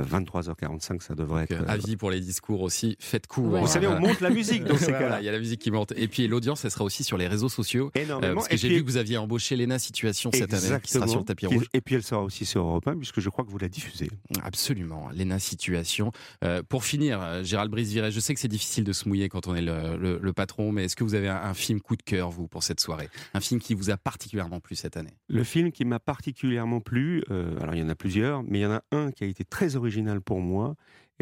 23h45, 0.00 1.00
ça 1.02 1.14
devrait 1.14 1.42
Donc, 1.42 1.50
être. 1.52 1.60
euh, 1.62 1.64
euh, 1.66 1.72
avis 1.74 1.96
pour 1.96 2.10
les 2.10 2.20
discours 2.20 2.62
aussi, 2.62 2.96
faites 3.00 3.26
court. 3.26 3.52
Ouais. 3.52 3.60
Vous 3.60 3.66
savez, 3.66 3.86
on 3.86 4.00
monte 4.00 4.20
la 4.20 4.30
musique 4.30 4.64
dans 4.64 4.76
ces 4.78 4.92
cas-là. 4.92 5.20
Il 5.20 5.24
y 5.24 5.28
a 5.28 5.32
la 5.32 5.38
musique 5.38 5.60
qui 5.60 5.70
monte. 5.70 5.92
Et 5.96 6.08
puis 6.08 6.26
l'audience, 6.28 6.64
elle 6.64 6.70
sera 6.70 6.84
aussi 6.84 7.04
sur 7.04 7.18
les 7.18 7.26
réseaux 7.28 7.48
sociaux. 7.48 7.90
Euh, 7.96 8.00
Énormément. 8.02 8.34
parce 8.36 8.48
que 8.48 8.56
j'ai 8.56 8.68
puis- 8.68 8.76
vu 8.78 8.84
que 8.84 8.90
vous 8.90 8.96
aviez 8.96 9.16
embauché 9.18 9.56
Léna 9.56 9.78
Situation 9.78 10.30
cette 10.32 10.52
année, 10.54 10.80
qui 10.82 10.90
sera 10.92 11.06
sur 11.06 11.18
le 11.20 11.24
tapis 11.26 11.46
rouge. 11.46 11.66
Et 11.74 11.80
puis 11.80 11.94
elle 11.96 12.02
sera 12.02 12.22
aussi 12.22 12.44
sur 12.44 12.62
Europe 12.62 12.86
1, 12.88 12.96
puisque 12.96 13.20
je 13.20 13.28
crois 13.28 13.44
que 13.44 13.50
vous 13.50 13.58
la 13.58 13.68
diffusez. 13.68 14.10
Absolument. 14.42 15.08
Léna 15.12 15.33
situation. 15.38 16.12
Euh, 16.44 16.62
pour 16.62 16.84
finir, 16.84 17.20
euh, 17.22 17.42
Gérald 17.44 17.70
Brice-Viret, 17.70 18.10
je 18.10 18.20
sais 18.20 18.34
que 18.34 18.40
c'est 18.40 18.48
difficile 18.48 18.84
de 18.84 18.92
se 18.92 19.08
mouiller 19.08 19.28
quand 19.28 19.46
on 19.46 19.54
est 19.54 19.62
le, 19.62 19.96
le- 19.96 20.18
le 20.22 20.32
patron, 20.32 20.72
mais 20.72 20.84
est-ce 20.84 20.96
que 20.96 21.04
vous 21.04 21.14
avez 21.14 21.28
un, 21.28 21.36
un 21.42 21.54
film 21.54 21.80
coup 21.80 21.96
de 21.96 22.02
cœur, 22.02 22.30
vous, 22.30 22.48
pour 22.48 22.62
cette 22.62 22.80
soirée? 22.80 23.08
Un 23.34 23.40
film 23.40 23.60
qui 23.60 23.74
vous 23.74 23.90
a 23.90 23.96
particulièrement 23.96 24.60
plu 24.60 24.76
cette 24.76 24.96
année? 24.96 25.16
Le 25.28 25.44
film 25.44 25.72
qui 25.72 25.84
m'a 25.84 25.98
particulièrement 26.00 26.80
plu, 26.80 27.22
euh, 27.30 27.58
alors 27.60 27.74
il 27.74 27.80
y 27.80 27.84
en 27.84 27.88
a 27.88 27.94
plusieurs, 27.94 28.42
mais 28.42 28.58
il 28.60 28.62
y 28.62 28.66
en 28.66 28.72
a 28.72 28.82
un 28.92 29.10
qui 29.12 29.24
a 29.24 29.26
été 29.26 29.44
très 29.44 29.76
original 29.76 30.20
pour 30.20 30.40
moi, 30.40 30.74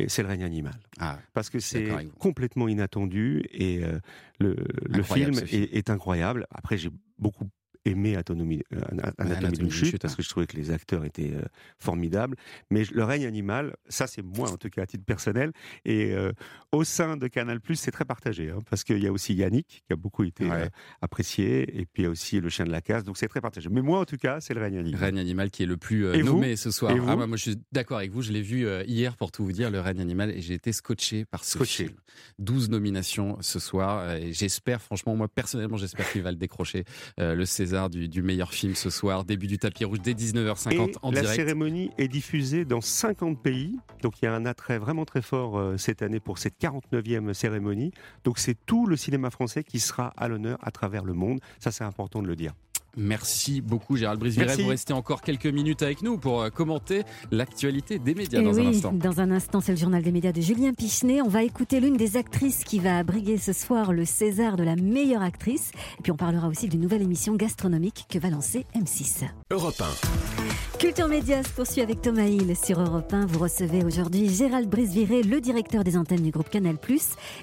c'est 0.09 0.23
Le 0.23 0.29
règne 0.29 0.43
animal. 0.45 0.73
Ah, 0.99 1.19
Parce 1.35 1.51
que 1.51 1.59
c'est 1.61 1.87
complètement 2.19 2.67
inattendu 2.67 3.45
et 3.53 3.85
euh, 3.85 3.99
le, 4.41 4.57
film 5.03 5.35
ce 5.35 5.45
film. 5.45 5.63
est, 5.65 5.77
est 5.77 5.91
incroyable. 5.91 6.47
Après, 6.51 6.79
j'ai 6.79 6.89
beaucoup 7.19 7.47
aimé 7.85 8.15
Anatomie, 8.15 8.63
euh, 8.75 8.81
Ana- 8.91 9.13
Anatomie 9.19 9.59
d'une 9.59 9.71
chute, 9.71 9.89
chute, 9.91 10.03
parce 10.03 10.15
hein. 10.15 10.17
que 10.17 10.23
je 10.23 10.29
trouvais 10.29 10.47
que 10.47 10.57
les 10.57 10.71
acteurs 10.71 11.05
étaient 11.05 11.33
euh, 11.35 11.43
formidables. 11.79 12.37
Mais 12.71 12.85
Le 12.93 13.05
règne 13.05 13.27
animal, 13.27 13.75
ça 13.89 14.07
c'est 14.07 14.23
moi 14.23 14.51
en 14.51 14.57
tout 14.57 14.71
cas 14.71 14.83
à 14.83 14.87
titre 14.87 15.05
personnel. 15.05 15.53
Et 15.85 16.13
euh, 16.13 16.33
au 16.73 16.85
sein 16.85 17.17
de 17.17 17.27
Canal+, 17.29 17.59
c'est 17.75 17.91
très 17.91 18.05
partagé, 18.05 18.51
hein, 18.51 18.61
parce 18.71 18.85
qu'il 18.85 19.03
y 19.03 19.07
a 19.07 19.13
aussi 19.13 19.35
Yannick 19.35 19.83
qui 19.87 19.93
a 19.93 19.97
beaucoup 19.97 20.23
été 20.25 20.45
Ouais. 20.45 20.51
euh, 20.53 20.69
apprécié, 21.01 21.63
et 21.81 21.87
puis 21.87 22.03
il 22.03 22.05
y 22.05 22.07
a 22.07 22.11
aussi 22.11 22.41
Le 22.41 22.49
chien 22.49 22.65
de 22.65 22.71
la 22.71 22.81
casse, 22.81 23.05
donc 23.05 23.17
c'est 23.19 23.29
très 23.29 23.41
partagé. 23.41 23.69
Mais 23.71 23.83
moi 23.83 24.01
en 24.01 24.05
tout 24.05 24.17
cas, 24.17 24.41
c'est 24.41 24.55
Le 24.55 24.61
règne 24.61 24.79
animal. 24.79 25.01
Règne 25.01 25.19
animal 25.19 25.51
qui 25.51 25.63
est 25.63 25.67
le 25.67 25.77
plus 25.77 26.05
nommé 26.25 26.57
ce 26.57 26.71
soir. 26.71 26.93
Ah, 26.97 27.17
moi, 27.17 27.27
moi, 27.27 27.37
je 27.37 27.43
suis 27.51 27.57
d'accord 27.73 27.99
avec 27.99 28.11
vous. 28.13 28.23
Je 28.23 28.33
l'ai 28.33 28.43
vu 28.43 28.67
hier 28.87 29.17
pour 29.17 29.33
tout 29.33 29.45
vous 29.45 29.53
dire, 29.53 29.71
le 29.71 29.81
règne 29.81 30.01
animal, 30.01 30.31
et 30.31 30.41
j'ai 30.41 30.55
été 30.55 30.73
scotché 30.73 31.25
par 31.25 31.45
ce 31.45 31.53
Scotché. 31.59 31.85
film. 31.87 31.97
12 32.39 32.71
nominations 32.71 33.39
ce 33.41 33.59
soir. 33.59 34.13
Et 34.15 34.33
j'espère, 34.33 34.81
franchement, 34.83 35.17
moi 35.17 35.29
personnellement, 35.29 35.77
j'espère 35.77 36.11
qu'il 36.13 36.23
va 36.23 36.31
le 36.31 36.37
décrocher. 36.37 36.85
le 37.19 37.45
César 37.45 37.72
du, 37.91 38.09
du 38.09 38.23
meilleur 38.23 38.53
film 38.53 38.75
ce 38.75 38.91
soir. 38.91 39.25
Début 39.25 39.47
du 39.47 39.59
tapis 39.59 39.85
rouge 39.85 40.01
dès 40.01 40.13
19h50 40.13 40.73
Et 40.73 40.95
en 41.03 41.11
la 41.11 41.21
direct. 41.21 41.37
cérémonie 41.37 41.91
est 41.99 42.09
diffusée 42.09 42.65
dans 42.65 42.81
50 42.81 43.41
pays. 43.43 43.79
Donc 44.03 44.21
il 44.21 44.27
y 44.27 44.29
a 44.29 44.35
un 44.35 44.47
attrait 44.47 44.79
vraiment 44.79 45.05
très 45.05 45.23
fort 45.23 45.59
euh, 45.59 45.77
cette 45.77 46.03
année 46.03 46.21
pour 46.21 46.39
cette 46.39 46.61
49e 46.61 47.33
cérémonie. 47.33 47.93
Donc 48.25 48.39
c'est 48.39 48.57
tout 48.67 48.87
le 48.87 48.97
cinéma 48.97 49.31
français 49.31 49.65
qui 49.65 49.81
sera 49.81 50.13
à 50.17 50.29
l'honneur 50.29 50.59
à 50.63 50.71
travers 50.71 51.05
le 51.05 51.15
monde. 51.15 51.41
Ça 51.59 51.71
c'est 51.71 51.85
important 51.85 52.23
de 52.23 52.27
le 52.29 52.37
dire. 52.37 52.53
Merci 52.97 53.61
beaucoup 53.61 53.97
Gérald 53.97 54.21
Brice-Viret. 54.21 54.47
Merci. 54.47 54.63
Vous 54.63 54.69
restez 54.69 54.93
encore 54.93 55.23
quelques 55.23 55.47
minutes 55.47 55.83
avec 55.83 56.03
nous 56.03 56.19
pour 56.19 56.43
euh, 56.43 56.51
commenter 56.51 57.03
l'actualité 57.31 57.99
des 57.99 58.15
médias 58.15 58.41
Et 58.41 58.45
dans 58.45 58.55
oui, 58.55 58.67
un 58.67 58.71
instant. 58.71 58.93
dans 58.93 59.21
un 59.21 59.31
instant, 59.31 59.61
c'est 59.61 59.73
le 59.73 59.79
journal 59.79 60.03
des 60.03 60.13
médias 60.13 60.33
de 60.33 60.41
Julien 60.41 60.73
Pichenet. 60.73 61.23
On 61.23 61.29
va 61.29 61.43
écouter 61.43 61.81
l'une 61.81 61.97
des 61.97 62.17
actrices 62.17 62.65
qui 62.65 62.79
va 62.79 63.03
briguer 63.03 63.39
ce 63.39 63.53
soir 63.53 63.93
le 63.93 64.05
César 64.05 64.57
de 64.57 64.65
la 64.65 64.77
meilleure 64.77 65.23
actrice. 65.23 65.71
Et 65.99 66.03
puis 66.03 66.13
on 66.13 66.17
parlera 66.17 66.49
aussi 66.49 66.69
d'une 66.69 66.81
nouvelle 66.81 67.03
émission 67.03 67.35
gastronomique 67.35 68.07
que 68.09 68.19
va 68.19 68.31
lancer 68.31 68.67
M6. 68.77 69.25
Europe 69.51 69.81
1. 69.81 70.52
Culture 70.83 71.07
Média 71.07 71.45
se 71.45 71.49
poursuit 71.51 71.81
avec 71.81 72.03
Thomas 72.03 72.25
Hill 72.25 72.57
sur 72.57 72.81
Europe 72.81 73.13
1. 73.13 73.27
Vous 73.27 73.39
recevez 73.39 73.85
aujourd'hui 73.85 74.29
Gérald 74.29 74.69
Brice-Viré, 74.69 75.23
le 75.23 75.41
directeur 75.41 75.85
des 75.85 75.97
antennes 75.97 76.25
du 76.25 76.33
groupe 76.33 76.51
Canal+. 76.51 76.77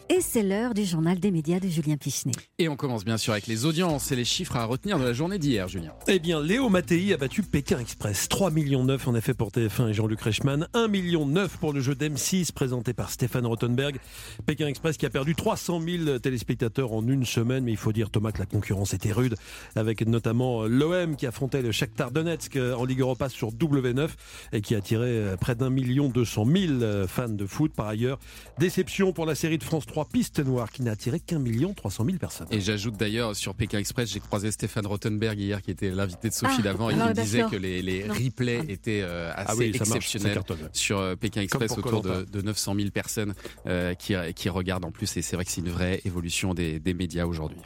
Et 0.10 0.20
c'est 0.20 0.44
l'heure 0.44 0.74
du 0.74 0.84
journal 0.84 1.22
des 1.22 1.32
médias 1.32 1.62
de 1.62 1.70
Julien 1.70 1.96
Pichenet. 1.96 2.34
Et 2.58 2.68
on 2.68 2.76
commence 2.76 3.06
bien 3.06 3.16
sûr 3.16 3.32
avec 3.32 3.48
les 3.48 3.64
audiences 3.64 4.12
et 4.12 4.18
les 4.18 4.26
chiffres 4.26 4.58
à 4.58 4.66
retenir 4.66 5.00
de 5.00 5.06
la 5.06 5.14
journée 5.14 5.40
d'hier, 5.40 5.70
Julien. 5.70 5.94
Eh 6.10 6.20
bien, 6.20 6.42
Léo 6.42 6.68
Mattei 6.68 7.14
a 7.14 7.18
battu 7.18 7.42
Pékin 7.42 7.80
Express. 7.80 8.28
3 8.28 8.52
millions 8.52 8.84
9 8.84 9.08
en 9.08 9.16
effet 9.16 9.34
pour 9.34 9.52
TF1 9.52 9.88
et 9.88 9.94
Jean-Luc 9.94 10.20
Reichmann. 10.20 10.68
1 10.74 10.90
million 10.90 11.26
9 11.26 11.60
pour 11.60 11.72
le 11.72 11.80
jeu 11.80 11.96
d'M6 11.96 12.52
présenté 12.52 12.92
par 12.92 13.10
Stéphane 13.10 13.46
Rothenberg. 13.46 14.02
Pékin 14.48 14.68
Express 14.68 14.98
qui 14.98 15.06
a 15.06 15.10
perdu 15.10 15.36
300 15.36 15.80
000 15.80 16.20
téléspectateurs 16.20 16.92
en 16.92 17.08
une 17.08 17.24
semaine. 17.24 17.64
Mais 17.64 17.72
il 17.72 17.78
faut 17.78 17.94
dire, 17.94 18.10
Thomas, 18.10 18.34
que 18.34 18.40
la 18.40 18.48
concurrence 18.48 18.94
était 18.94 19.14
rude. 19.14 19.38
Avec 19.78 20.06
notamment 20.06 20.66
l'OM 20.66 21.16
qui 21.16 21.26
affrontait 21.26 21.62
le 21.62 21.72
Shakhtar 21.72 22.12
Donetsk 22.12 22.58
en 22.58 22.84
Ligue 22.84 23.00
Europa 23.00 23.29
sur 23.30 23.50
W9 23.52 24.10
et 24.54 24.62
qui 24.62 24.76
a 24.76 24.80
attiré 24.80 25.36
près 25.40 25.56
d'un 25.56 25.70
million 25.70 26.10
200 26.10 26.46
000 26.46 27.08
fans 27.08 27.30
de 27.30 27.46
foot. 27.46 27.74
Par 27.74 27.88
ailleurs, 27.88 28.20
déception 28.58 29.14
pour 29.14 29.26
la 29.26 29.36
série 29.36 29.58
de 29.58 29.64
France 29.64 29.86
3 29.86 30.06
Piste 30.10 30.40
Noire 30.40 30.72
qui 30.72 30.82
n'a 30.82 30.92
attiré 30.92 31.20
qu'un 31.20 31.40
million 31.40 31.74
300 31.74 32.06
000 32.06 32.18
personnes. 32.18 32.48
Et 32.52 32.62
j'ajoute 32.62 32.98
d'ailleurs 32.98 33.36
sur 33.36 33.56
Pékin 33.56 33.78
Express, 33.80 34.12
j'ai 34.12 34.20
croisé 34.20 34.52
Stéphane 34.52 34.86
Rothenberg 34.88 35.40
hier 35.40 35.62
qui 35.62 35.72
était 35.72 35.90
l'invité 35.92 36.30
de 36.30 36.34
Sophie 36.34 36.56
Ah, 36.60 36.64
d'avant 36.64 36.90
et 36.90 36.94
qui 36.94 37.00
me 37.00 37.14
disait 37.14 37.44
que 37.50 37.56
les, 37.56 37.82
les 37.82 38.04
Non. 38.06 38.14
replays 38.14 38.64
étaient 38.70 39.02
euh, 39.04 39.32
assez 39.36 39.46
Ah 39.52 39.56
oui, 39.58 39.72
ça 39.74 39.86
marche, 39.86 39.90
ça 39.90 40.18
exceptionnels 40.18 40.40
sur 40.74 41.00
euh, 41.00 41.16
Pékin 41.16 41.42
Express 41.42 41.78
autour 41.78 42.02
de, 42.02 42.24
de 42.24 42.42
900 42.42 42.76
000 42.76 42.90
personnes 42.90 43.34
euh, 43.68 43.94
qui, 43.94 44.14
qui 44.36 44.50
regardent 44.50 44.86
en 44.86 44.92
plus 44.92 45.16
et 45.18 45.22
c'est 45.22 45.36
vrai 45.36 45.46
que 45.46 45.52
c'est 45.52 45.62
une 45.62 45.70
vraie 45.70 46.02
évolution 46.06 46.54
des, 46.54 46.80
des 46.80 46.94
médias 46.94 47.26
aujourd'hui. 47.26 47.60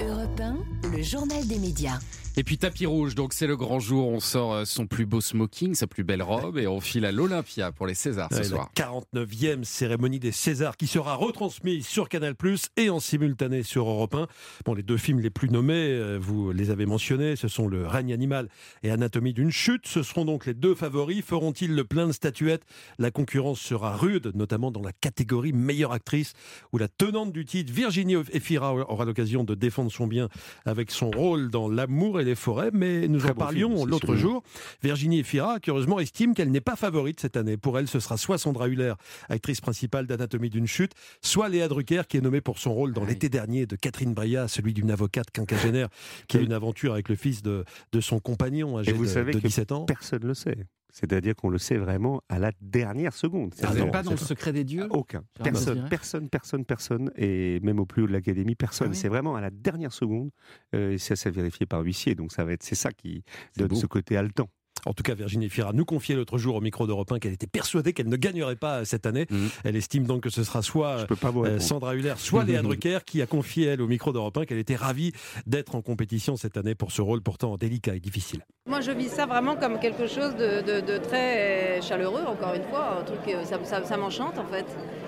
Europe 0.00 0.40
1, 0.40 0.56
le 0.96 1.02
journal 1.02 1.46
des 1.46 1.58
médias. 1.58 1.98
Et 2.34 2.44
puis 2.44 2.56
tapis 2.56 2.86
rouge, 2.86 3.14
donc 3.14 3.34
c'est 3.34 3.46
le 3.46 3.58
grand 3.58 3.78
jour, 3.78 4.08
on 4.08 4.18
sort 4.18 4.54
euh, 4.54 4.64
son 4.64 4.86
plus 4.86 5.04
beau 5.04 5.20
smoking, 5.20 5.74
sa 5.74 5.86
plus 5.86 6.02
belle 6.02 6.22
robe 6.22 6.56
et 6.56 6.66
on 6.66 6.80
file 6.80 7.04
à 7.04 7.12
l'Olympia 7.12 7.72
pour 7.72 7.86
les 7.86 7.92
Césars 7.92 8.30
ce 8.32 8.38
Ouais, 8.38 8.44
soir. 8.44 8.70
La 8.78 8.86
49e 9.22 9.64
cérémonie 9.64 10.18
des 10.18 10.32
Césars 10.32 10.78
qui 10.78 10.86
sera 10.86 11.14
retransmise 11.14 11.86
sur 11.86 12.08
Canal 12.08 12.34
Plus 12.34 12.68
et 12.78 12.88
en 12.88 13.00
simultané 13.00 13.62
sur 13.62 13.86
Europe 13.86 14.14
1. 14.14 14.28
Bon, 14.64 14.72
les 14.72 14.82
deux 14.82 14.96
films 14.96 15.20
les 15.20 15.28
plus 15.28 15.50
nommés, 15.50 15.74
euh, 15.74 16.18
vous 16.18 16.52
les 16.52 16.70
avez 16.70 16.86
mentionnés, 16.86 17.36
ce 17.36 17.48
sont 17.48 17.68
Le 17.68 17.86
règne 17.86 18.14
animal 18.14 18.48
et 18.82 18.90
Anatomie 18.90 19.34
d'une 19.34 19.50
chute. 19.50 19.86
Ce 19.86 20.02
seront 20.02 20.24
donc 20.24 20.46
les 20.46 20.54
deux 20.54 20.74
favoris. 20.74 21.22
Feront-ils 21.22 21.74
le 21.74 21.84
plein 21.84 22.06
de 22.06 22.12
statuettes? 22.12 22.62
La 22.98 23.10
concurrence 23.10 23.60
sera 23.60 23.94
rude, 23.94 24.32
notamment 24.34 24.70
dans 24.70 24.82
la 24.82 24.92
catégorie 24.92 25.52
meilleure 25.52 25.92
actrice 25.92 26.32
où 26.72 26.78
la 26.78 26.88
tenante 26.88 27.30
du 27.32 27.44
titre, 27.44 27.70
Virginie 27.70 28.16
Efira, 28.32 28.72
aura 28.74 29.04
l'occasion 29.04 29.44
de 29.44 29.54
défendre 29.54 29.92
son 29.92 30.06
bien 30.06 30.30
avec 30.64 30.90
son 30.90 31.10
rôle 31.10 31.50
dans 31.50 31.68
L'amour 31.68 32.21
et 32.22 32.24
les 32.24 32.34
forêts. 32.34 32.70
Mais 32.72 33.06
nous 33.08 33.26
en 33.26 33.34
parlions 33.34 33.84
l'autre 33.84 34.16
jour. 34.16 34.42
Virginie 34.82 35.20
Efira, 35.20 35.60
curieusement, 35.60 36.00
estime 36.00 36.34
qu'elle 36.34 36.50
n'est 36.50 36.60
pas 36.60 36.76
favorite 36.76 37.20
cette 37.20 37.36
année. 37.36 37.56
Pour 37.56 37.78
elle, 37.78 37.88
ce 37.88 38.00
sera 38.00 38.16
soit 38.16 38.38
Sandra 38.38 38.68
Hüller, 38.68 38.94
actrice 39.28 39.60
principale 39.60 40.06
d'Anatomie 40.06 40.50
d'une 40.50 40.66
chute, 40.66 40.92
soit 41.20 41.48
Léa 41.48 41.68
Drucker, 41.68 42.02
qui 42.08 42.16
est 42.16 42.20
nommée 42.22 42.40
pour 42.40 42.58
son 42.58 42.72
rôle 42.72 42.92
dans 42.92 43.02
Ah 43.02 43.04
oui. 43.06 43.10
l'été 43.12 43.28
dernier 43.28 43.66
de 43.66 43.76
Catherine 43.76 44.14
Breillat, 44.14 44.48
celui 44.48 44.72
d'une 44.72 44.90
avocate 44.90 45.30
quinquagénaire 45.30 45.88
qui 46.28 46.36
a 46.38 46.40
une 46.40 46.52
aventure 46.52 46.92
avec 46.92 47.08
le 47.08 47.16
fils 47.16 47.42
de, 47.42 47.64
de 47.92 48.00
son 48.00 48.18
compagnon 48.20 48.78
âgé 48.78 48.90
Et 48.90 48.94
vous 48.94 49.04
de, 49.04 49.10
savez 49.10 49.32
de 49.32 49.38
que 49.40 49.46
17 49.46 49.72
ans. 49.72 49.84
personne 49.84 50.22
ne 50.22 50.28
le 50.28 50.34
sait. 50.34 50.56
C'est-à-dire 50.92 51.34
qu'on 51.34 51.48
le 51.48 51.58
sait 51.58 51.78
vraiment 51.78 52.22
à 52.28 52.38
la 52.38 52.52
dernière 52.60 53.14
seconde. 53.14 53.54
Vous 53.54 53.74
n'êtes 53.74 53.90
pas 53.90 54.02
dans 54.02 54.10
le 54.10 54.16
secret 54.18 54.52
des 54.52 54.62
dieux 54.62 54.86
Aucun. 54.90 55.24
Personne, 55.42 55.86
personne, 55.88 56.28
personne, 56.28 56.64
personne. 56.66 57.10
Et 57.16 57.60
même 57.60 57.80
au 57.80 57.86
plus 57.86 58.02
haut 58.02 58.06
de 58.06 58.12
l'académie, 58.12 58.54
personne. 58.54 58.88
Ah 58.88 58.90
oui 58.90 58.96
C'est 58.96 59.08
vraiment 59.08 59.34
à 59.34 59.40
la 59.40 59.50
dernière 59.50 59.92
seconde. 59.92 60.30
Euh, 60.74 60.92
et 60.92 60.98
ça, 60.98 61.16
c'est 61.16 61.30
vérifié 61.30 61.64
par 61.64 61.80
huissier. 61.80 62.14
Donc 62.14 62.30
ça 62.30 62.44
va 62.44 62.52
être, 62.52 62.62
c'est 62.62 62.74
ça 62.74 62.92
qui 62.92 63.24
donne 63.56 63.68
beau. 63.68 63.74
ce 63.76 63.86
côté 63.86 64.18
haletant. 64.18 64.50
En 64.84 64.92
tout 64.94 65.02
cas, 65.02 65.14
Virginie 65.14 65.46
Efira 65.46 65.72
nous 65.72 65.84
confiait 65.84 66.16
l'autre 66.16 66.38
jour 66.38 66.56
au 66.56 66.60
micro 66.60 66.86
d'Europe 66.86 67.12
1 67.12 67.18
qu'elle 67.20 67.32
était 67.32 67.46
persuadée 67.46 67.92
qu'elle 67.92 68.08
ne 68.08 68.16
gagnerait 68.16 68.56
pas 68.56 68.84
cette 68.84 69.06
année. 69.06 69.26
Mhm. 69.30 69.48
Elle 69.64 69.76
estime 69.76 70.04
donc 70.04 70.22
que 70.22 70.30
ce 70.30 70.42
sera 70.42 70.60
soit 70.62 71.06
Euh. 71.46 71.58
Sandra 71.60 71.94
Huller, 71.94 72.14
soit 72.16 72.44
Léa 72.44 72.62
Drucker, 72.62 72.98
qui 73.06 73.22
a 73.22 73.26
confié, 73.26 73.66
elle, 73.66 73.80
au 73.82 73.86
micro 73.86 74.12
d'Europe 74.12 74.36
1, 74.38 74.44
qu'elle 74.44 74.58
était 74.58 74.74
ravie 74.76 75.12
d'être 75.46 75.74
en 75.76 75.82
compétition 75.82 76.36
cette 76.36 76.56
année 76.56 76.74
pour 76.74 76.90
ce 76.92 77.00
rôle 77.02 77.20
pourtant 77.22 77.56
délicat 77.56 77.94
et 77.94 78.00
difficile. 78.00 78.44
Moi, 78.66 78.80
je 78.80 78.90
vis 78.90 79.08
ça 79.08 79.26
vraiment 79.26 79.56
comme 79.56 79.78
quelque 79.78 80.06
chose 80.06 80.34
de, 80.36 80.60
de- 80.62 80.80
de 80.86 80.98
très 80.98 81.80
chaleureux, 81.82 82.22
encore 82.26 82.54
une 82.54 82.64
fois. 82.64 82.98
Un 83.00 83.04
truc, 83.04 83.20
euh, 83.28 83.44
ça, 83.44 83.58
ça- 83.64 83.84
ça 83.84 83.96
m'enchante, 83.96 84.38
en 84.38 84.46
fait. 84.46 84.66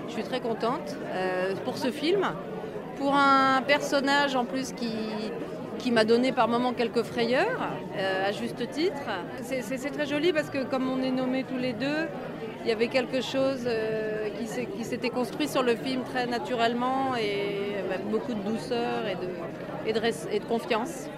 Je 0.08 0.12
suis 0.12 0.22
très 0.22 0.40
contente 0.40 0.96
euh, 1.12 1.54
pour 1.64 1.78
ce 1.78 1.90
film. 1.90 2.22
Pour 2.98 3.14
un 3.16 3.60
personnage, 3.62 4.36
en 4.36 4.44
plus, 4.44 4.72
qui, 4.72 4.86
qui 5.78 5.90
m'a 5.90 6.04
donné 6.04 6.32
par 6.32 6.48
moments 6.48 6.72
quelques 6.72 7.02
frayeurs, 7.02 7.60
euh, 7.96 8.28
à 8.28 8.32
juste 8.32 8.68
titre. 8.70 9.02
C'est- 9.42 9.62
très 9.90 10.06
joli 10.06 10.32
parce 10.32 10.50
que, 10.50 10.64
comme 10.64 10.88
on 10.90 11.02
est 11.02 11.10
nommés 11.10 11.44
tous 11.44 11.58
les 11.58 11.72
deux, 11.72 12.08
il 12.62 12.68
y 12.68 12.72
avait 12.72 12.88
quelque 12.88 13.20
chose 13.20 13.64
euh, 13.66 14.28
qui 14.76 14.84
s'était 14.84 15.10
construit 15.10 15.48
sur 15.48 15.62
le 15.62 15.76
film 15.76 16.02
très 16.02 16.26
naturellement 16.26 17.14
et 17.16 17.76
avec 17.86 18.06
beaucoup 18.08 18.32
de 18.34 18.40
douceur 18.40 19.06
et 19.06 19.16
de, 19.16 19.90
et 20.32 20.38
de 20.38 20.44
confiance. 20.44 21.08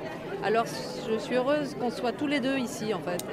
Alors 0.44 0.64
je 1.10 1.18
suis 1.18 1.36
heureuse 1.36 1.74
qu'on 1.80 1.90
soit 1.90 2.12
tous 2.12 2.26
les 2.26 2.40
deux 2.40 2.58
ici 2.58 2.92
en 2.92 3.00
fait. 3.00 3.24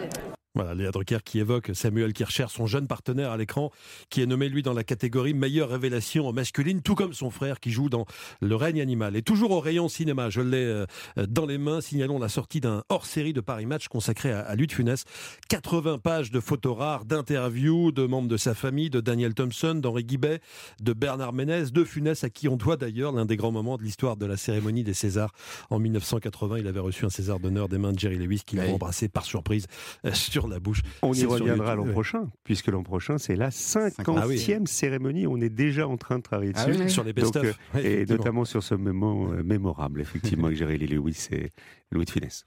Voilà, 0.55 0.75
Léa 0.75 0.91
Drucker 0.91 1.17
qui 1.25 1.39
évoque 1.39 1.71
Samuel 1.73 2.13
Kircher, 2.13 2.45
son 2.47 2.67
jeune 2.67 2.85
partenaire 2.85 3.31
à 3.31 3.37
l'écran, 3.37 3.71
qui 4.11 4.21
est 4.21 4.27
nommé 4.27 4.49
lui 4.49 4.61
dans 4.61 4.73
la 4.73 4.83
catégorie 4.83 5.33
meilleure 5.33 5.69
révélation 5.69 6.31
masculine, 6.31 6.83
tout 6.83 6.93
comme 6.93 7.11
son 7.11 7.31
frère 7.31 7.59
qui 7.59 7.71
joue 7.71 7.89
dans 7.89 8.05
Le 8.39 8.55
règne 8.55 8.79
animal. 8.79 9.15
Et 9.15 9.23
toujours 9.23 9.49
au 9.49 9.59
rayon 9.59 9.87
cinéma, 9.89 10.29
je 10.29 10.41
l'ai 10.41 10.57
euh, 10.57 10.85
dans 11.27 11.47
les 11.47 11.57
mains, 11.57 11.81
signalons 11.81 12.19
la 12.19 12.29
sortie 12.29 12.61
d'un 12.61 12.83
hors-série 12.89 13.33
de 13.33 13.41
Paris 13.41 13.65
Match 13.65 13.87
consacré 13.87 14.31
à, 14.31 14.55
de 14.55 14.71
Funès. 14.71 15.05
80 15.49 15.97
pages 15.97 16.29
de 16.29 16.39
photos 16.39 16.77
rares, 16.77 17.05
d'interviews 17.05 17.91
de 17.91 18.05
membres 18.05 18.29
de 18.29 18.37
sa 18.37 18.53
famille, 18.53 18.91
de 18.91 19.01
Daniel 19.01 19.33
Thompson, 19.33 19.73
d'Henri 19.73 20.03
Guibet, 20.03 20.39
de 20.79 20.93
Bernard 20.93 21.33
Ménez, 21.33 21.71
de 21.71 21.83
Funès, 21.83 22.23
à 22.23 22.29
qui 22.29 22.47
on 22.47 22.57
doit 22.57 22.77
d'ailleurs 22.77 23.11
l'un 23.11 23.25
des 23.25 23.37
grands 23.37 23.51
moments 23.51 23.77
de 23.77 23.83
l'histoire 23.83 24.17
de 24.17 24.27
la 24.27 24.37
cérémonie 24.37 24.83
des 24.83 24.93
Césars. 24.93 25.33
En 25.71 25.79
1980, 25.79 26.59
il 26.59 26.67
avait 26.67 26.79
reçu 26.79 27.05
un 27.05 27.09
César 27.09 27.39
d'honneur 27.39 27.69
des 27.69 27.79
mains 27.79 27.91
de 27.91 27.97
Jerry 27.97 28.19
Lewis, 28.19 28.43
qui 28.45 28.55
l'a 28.55 28.67
embrassé 28.67 29.09
par 29.09 29.25
surprise 29.25 29.65
euh, 30.05 30.13
sur 30.13 30.42
sur 30.43 30.49
la 30.49 30.59
bouche. 30.59 30.81
On 31.01 31.13
y 31.13 31.25
reviendra 31.25 31.75
l'an 31.75 31.85
ouais. 31.85 31.91
prochain, 31.91 32.27
puisque 32.43 32.67
l'an 32.67 32.83
prochain, 32.83 33.17
c'est 33.17 33.35
la 33.35 33.49
Ah 33.75 34.27
oui. 34.27 34.35
50e 34.37 34.65
cérémonie. 34.67 35.25
On 35.27 35.39
est 35.39 35.49
déjà 35.49 35.87
en 35.87 35.97
train 35.97 36.17
de 36.17 36.23
travailler 36.23 36.51
Ah 36.55 36.65
dessus. 36.65 36.81
oui, 36.83 36.89
sur 36.89 37.03
les 37.03 37.13
best-of. 37.13 37.43
euh, 37.45 37.53
Ouais, 37.75 37.85
et 37.85 38.05
notamment 38.05 38.43
sur 38.45 38.61
ce 38.61 38.75
moment 38.75 39.31
euh, 39.31 39.41
mémorable, 39.43 40.01
effectivement, 40.01 40.47
avec 40.47 40.57
Jérémy 40.57 40.87
Lewis 40.87 41.27
et 41.31 41.51
Louis 41.91 42.05
de 42.05 42.09
Funès. 42.09 42.45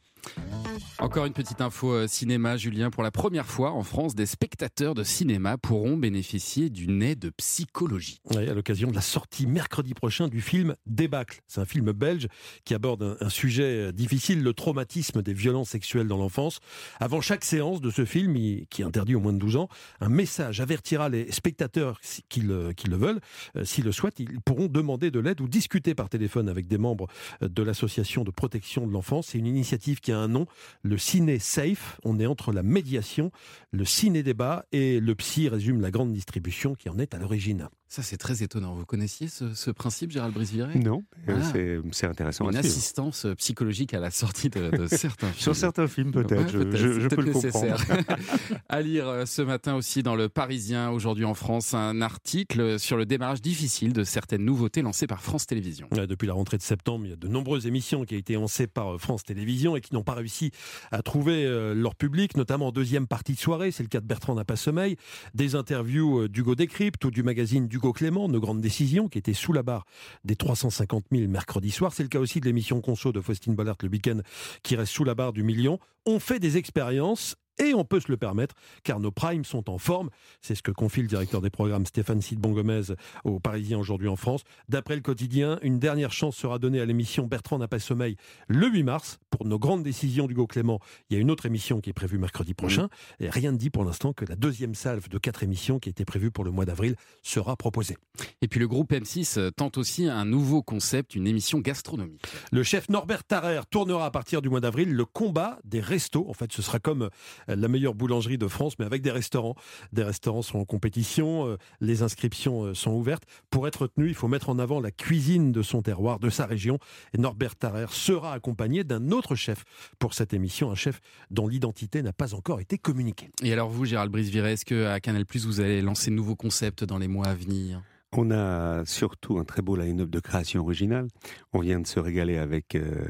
Encore 0.99 1.27
une 1.27 1.33
petite 1.35 1.61
info 1.61 1.93
euh, 1.93 2.07
cinéma, 2.09 2.57
Julien. 2.57 2.91
Pour 2.91 3.03
la 3.03 3.11
première 3.11 3.47
fois 3.47 3.73
en 3.73 3.83
France, 3.83 4.15
des 4.15 4.25
spectateurs 4.27 4.95
de 4.95 5.05
cinéma 5.05 5.59
pourront 5.59 5.97
bénéficier 5.97 6.71
d'une 6.71 7.03
aide 7.03 7.31
psychologique. 7.37 8.21
Ouais, 8.35 8.49
à 8.49 8.55
l'occasion 8.55 8.91
de 8.91 8.95
la 8.95 9.03
sortie 9.03 9.47
mercredi 9.47 9.93
prochain 9.95 10.29
du 10.29 10.41
film 10.41 10.75
Débâcle. 10.87 11.43
C'est 11.47 11.61
un 11.61 11.67
film 11.67 11.93
belge 11.93 12.29
qui 12.65 12.75
aborde 12.75 13.03
un, 13.03 13.17
un 13.21 13.29
sujet 13.29 13.89
euh, 13.89 13.93
difficile, 13.93 14.43
le 14.43 14.55
traumatisme 14.55 15.23
des 15.23 15.35
violences 15.35 15.71
sexuelles 15.71 16.09
dans 16.09 16.17
l'enfance. 16.17 16.61
Avant 16.99 17.21
chaque 17.21 17.45
séance 17.45 17.81
de 17.81 17.91
ce 17.91 18.05
film, 18.05 18.35
il- 18.37 18.67
qui 18.69 18.83
est 18.83 18.85
interdit 18.87 19.15
aux 19.15 19.21
moins 19.21 19.35
de 19.35 19.39
12 19.39 19.57
ans, 19.57 19.69
un 20.01 20.09
message 20.09 20.61
avertira 20.61 21.09
les 21.11 21.31
spectateurs 21.31 22.01
qui 22.31 22.41
le, 22.41 22.73
qui 22.73 22.89
le 22.89 22.97
veulent, 22.97 23.21
euh, 23.57 23.65
s'ils 23.65 23.85
le 23.85 23.93
souhaitent, 23.93 24.19
ils 24.19 24.41
pourront 24.41 24.67
demander 24.67 25.11
de 25.11 25.21
l'aide 25.21 25.41
ou 25.43 25.49
discuter 25.49 25.95
par 25.95 26.09
téléphone 26.09 26.49
avec 26.49 26.67
des 26.69 26.79
membres 26.79 27.07
de 27.43 27.63
l'association 27.63 28.25
de 28.25 28.31
protection 28.31 28.87
de 28.87 28.93
l'enfance. 28.93 29.29
C'est 29.29 29.39
une 29.39 29.47
initiative 29.47 30.01
qui 30.01 30.13
a 30.13 30.16
un 30.17 30.29
nom, 30.29 30.47
le 30.83 30.99
Ciné 30.99 31.39
Safe. 31.39 32.01
On 32.05 32.19
est 32.19 32.27
entre 32.27 32.53
la 32.53 32.63
médiation, 32.63 33.31
le 33.71 33.85
ciné-débat 33.85 34.67
et 34.73 35.01
le 35.01 35.15
psy 35.15 35.49
résume 35.49 35.81
la 35.81 35.91
grande 35.91 36.13
distribution 36.13 36.75
qui 36.75 36.89
en 36.89 36.99
est 36.99 37.15
à 37.15 37.19
l'origine. 37.19 37.69
Ça, 37.89 38.03
c'est 38.03 38.17
très 38.17 38.43
étonnant. 38.43 38.75
Vous 38.75 38.85
connaissiez 38.85 39.29
ce, 39.29 39.55
ce 39.55 39.71
principe, 39.71 40.11
Gérald 40.11 40.35
Brisviret 40.35 40.77
Non, 40.79 41.05
euh, 41.29 41.39
Ah. 41.41 41.81
c'est- 41.93 42.07
intéressant. 42.07 42.45
Une 42.47 42.53
suivre. 42.53 42.67
assistance 42.67 43.27
psychologique 43.39 43.95
à 43.95 44.01
la 44.01 44.11
sortie 44.11 44.51
de, 44.51 44.71
de 44.77 44.87
certains 44.89 45.29
films. 45.29 45.41
Sur 45.41 45.55
certains 45.57 45.87
films, 45.87 46.11
peut-être. 46.11 46.51
je- 46.51 46.59
Ouais, 46.59 46.77
je, 46.77 47.07
peux 47.09 47.23
le 47.23 47.31
peut-être 47.31 47.33
comprendre. 47.53 47.65
nécessaire. 47.67 48.07
à 48.69 48.83
lire 48.83 49.07
euh, 49.09 49.25
ce 49.25 49.41
matin 49.41 49.77
aussi 49.77 50.03
dans 50.03 50.17
le 50.17 50.29
Parisien, 50.29 50.91
aujourd'hui 50.91 51.25
en 51.25 51.35
France, 51.35 51.75
un 51.75 52.01
article 52.03 52.79
sur 52.81 52.97
le 52.97 53.07
démarrage 53.07 53.41
difficile 53.41 53.93
de 53.93 54.03
certaines 54.03 54.45
nouveautés 54.45 54.83
lancées 54.83 55.07
par 55.07 55.23
France 55.23 55.47
Télévisions. 55.47 55.89
Ouais, 55.93 56.09
Depuis 56.09 56.27
la 56.27 56.33
rentrée 56.35 56.57
de 56.59 56.63
septembre, 56.63 57.07
il 57.07 57.11
y 57.11 57.13
a 57.13 57.17
de 57.17 57.29
nombreuses 57.29 57.67
émissions 57.69 58.05
qui 58.05 58.15
ont 58.17 58.19
été 58.19 58.35
lancées 58.35 58.67
par 58.67 58.95
euh, 58.95 58.99
France 58.99 59.23
Télévisions 59.23 59.77
et 59.77 59.81
qui 59.81 59.95
n'ont 59.95 60.03
pas 60.05 60.15
réussi 60.15 60.51
à 60.91 61.03
trouver 61.03 61.45
euh, 61.47 61.73
leur 61.73 61.95
public, 61.95 62.37
notamment 62.37 62.67
en 62.69 62.73
deuxième 62.73 63.07
partie 63.07 63.35
de 63.35 63.39
soirée. 63.39 63.71
C'est 63.71 63.85
le 63.85 63.89
cas 63.89 64.01
de 64.01 64.07
Bertrand 64.07 64.35
n'a 64.35 64.45
pas 64.45 64.57
sommeil, 64.57 64.97
des 65.35 65.55
interviews 65.55 66.23
euh, 66.23 66.29
d'Hugo 66.29 66.57
Décrypte 66.57 67.05
ou 67.05 67.11
du 67.13 67.23
magazine 67.23 67.69
d'Hugo 67.77 67.93
Clément, 67.93 68.27
Nos 68.27 68.41
grandes 68.41 68.63
décisions, 68.63 69.09
qui 69.09 69.19
était 69.19 69.35
sous 69.35 69.53
la 69.53 69.63
barre 69.63 69.85
des 70.25 70.35
350 70.35 71.05
000 71.13 71.29
mercredi 71.29 71.71
soir. 71.71 71.93
C'est 71.93 72.03
le 72.03 72.09
cas 72.09 72.19
aussi 72.19 72.41
de 72.41 72.47
l'émission 72.47 72.81
Conso 72.81 73.13
de 73.13 73.21
Faustine 73.21 73.55
Bollard 73.55 73.77
le 73.83 73.91
week-end, 73.91 74.21
qui 74.63 74.77
reste 74.77 74.93
sous 74.93 75.05
la 75.05 75.15
barre 75.15 75.35
du 75.35 75.43
million. 75.43 75.79
On 76.07 76.19
fait 76.19 76.39
des 76.39 76.57
expériences 76.57 77.37
et 77.59 77.75
on 77.75 77.85
peut 77.85 78.01
se 78.01 78.11
le 78.11 78.17
permettre 78.17 78.55
car 78.85 79.01
nos 79.01 79.11
primes 79.11 79.45
sont 79.45 79.71
en 79.71 79.79
forme. 79.79 80.11
C'est 80.41 80.55
ce 80.55 80.63
que 80.63 80.71
confie 80.71 81.03
le 81.03 81.09
directeur 81.09 81.41
des 81.41 81.51
programmes 81.51 81.87
Stéphane 81.87 82.21
Sidbon-Gomez 82.21 82.95
aux 83.25 83.41
Parisiens 83.41 83.79
aujourd'hui 83.79 84.09
en 84.09 84.17
France. 84.17 84.43
D'après 84.69 84.97
le 84.97 85.03
quotidien, 85.03 85.59
une 85.63 85.79
dernière 85.79 86.13
chance 86.13 86.37
sera 86.37 86.59
donnée 86.59 86.81
à 86.81 86.85
l'émission 86.85 87.27
Bertrand 87.27 87.59
n'a 87.59 87.69
pas 87.69 87.79
sommeil 87.79 88.17
le 88.49 88.69
8 88.69 88.83
mars. 88.83 89.19
Pour 89.31 89.47
nos 89.47 89.59
grandes 89.59 89.83
décisions 89.83 90.27
d'Hugo 90.27 90.47
Clément, 90.47 90.81
il 91.11 91.15
y 91.15 91.17
a 91.19 91.21
une 91.21 91.31
autre 91.31 91.47
émission 91.47 91.81
qui 91.81 91.91
est 91.91 91.93
prévue 91.93 92.19
mercredi 92.19 92.55
prochain. 92.55 92.89
Et 93.21 93.31
rien 93.31 93.53
ne 93.53 93.57
dit 93.57 93.71
pour 93.71 93.85
l'instant 93.85 94.13
que 94.13 94.25
la 94.25 94.37
deuxième 94.37 94.75
salve 94.75 95.09
de 95.09 95.19
quatre 95.19 95.43
émissions 95.43 95.79
qui 95.79 95.89
était 95.89 96.05
prévue 96.05 96.31
pour 96.31 96.45
le 96.45 96.51
mois 96.51 96.65
d'avril 96.65 96.97
sera 97.23 97.57
proposée. 97.57 97.97
Et 98.43 98.49
puis 98.49 98.61
le 98.61 98.69
groupe 98.69 98.93
M6 98.93 99.39
euh, 99.39 99.51
tente 99.51 99.79
aussi 99.79 100.07
un 100.07 100.25
nouveau 100.25 100.63
concept, 100.63 101.15
une 101.15 101.27
émission 101.27 101.59
gastronomique. 101.59 102.23
Le 102.53 102.63
chef 102.63 102.89
Norbert 102.89 103.25
Tarrer 103.25 103.61
tournera 103.71 104.07
à 104.07 104.11
partir 104.11 104.43
du 104.43 104.49
mois 104.49 104.61
d'avril 104.61 104.93
le 104.93 105.05
combat 105.05 105.59
des 105.65 105.81
restos. 105.81 106.27
En 106.29 106.35
fait, 106.35 106.53
ce 106.53 106.63
sera 106.63 106.79
comme 106.79 107.11
la 107.49 107.69
meilleure 107.69 107.95
boulangerie 107.95 108.39
de 108.39 108.49
France, 108.49 108.79
mais 108.79 108.85
avec 108.85 109.03
des 109.03 109.11
restaurants. 109.11 109.55
Des 109.93 110.03
restaurants 110.03 110.43
sont 110.43 110.59
en 110.59 110.65
compétition, 110.65 111.47
euh, 111.47 111.57
les 111.81 112.03
inscriptions 112.03 112.65
euh, 112.65 112.75
sont 112.75 112.93
ouvertes. 112.93 113.25
Pour 113.51 113.67
être 113.69 113.87
tenu, 113.87 114.09
il 114.09 114.15
faut 114.15 114.29
mettre 114.29 114.49
en 114.49 114.59
avant 114.59 114.81
la 114.81 114.91
cuisine 114.91 115.53
de 115.53 115.63
son 115.63 115.83
terroir, 115.83 116.19
de 116.19 116.31
sa 116.31 116.47
région. 116.47 116.79
Et 117.15 117.19
Norbert 117.19 117.57
Tarrer 117.57 117.87
sera 117.91 118.33
accompagné 118.33 118.85
d'un 118.85 119.11
autre 119.11 119.35
chef 119.35 119.65
pour 119.99 120.15
cette 120.15 120.35
émission, 120.35 120.71
un 120.71 120.75
chef 120.75 121.01
dont 121.31 121.49
l'identité 121.49 122.03
n'a 122.03 122.13
pas 122.13 122.35
encore 122.35 122.61
été 122.61 122.79
communiquée. 122.79 123.31
Et 123.43 123.53
alors 123.53 123.69
vous, 123.69 123.85
Gérald 123.85 124.11
Brisviret, 124.11 124.55
est-ce 124.55 124.65
qu'à 124.65 125.01
Canal+, 125.01 125.25
vous 125.45 125.61
allez 125.61 125.83
lancer 125.83 126.11
de 126.11 126.17
nouveaux 126.17 126.37
concepts 126.37 126.85
dans 126.85 126.99
les 126.99 127.09
mois 127.09 127.27
à 127.27 127.35
venir? 127.35 127.83
On 128.13 128.31
a 128.31 128.85
surtout 128.87 129.39
un 129.39 129.45
très 129.45 129.63
beau 129.63 129.77
line-up 129.77 130.09
de 130.09 130.21
création 130.21 130.63
originale. 130.63 131.09
On 131.53 131.59
vient 131.59 131.81
de 131.81 131.87
se 131.87 131.99
régaler 132.01 132.39
avec 132.39 132.75
euh, 132.77 133.05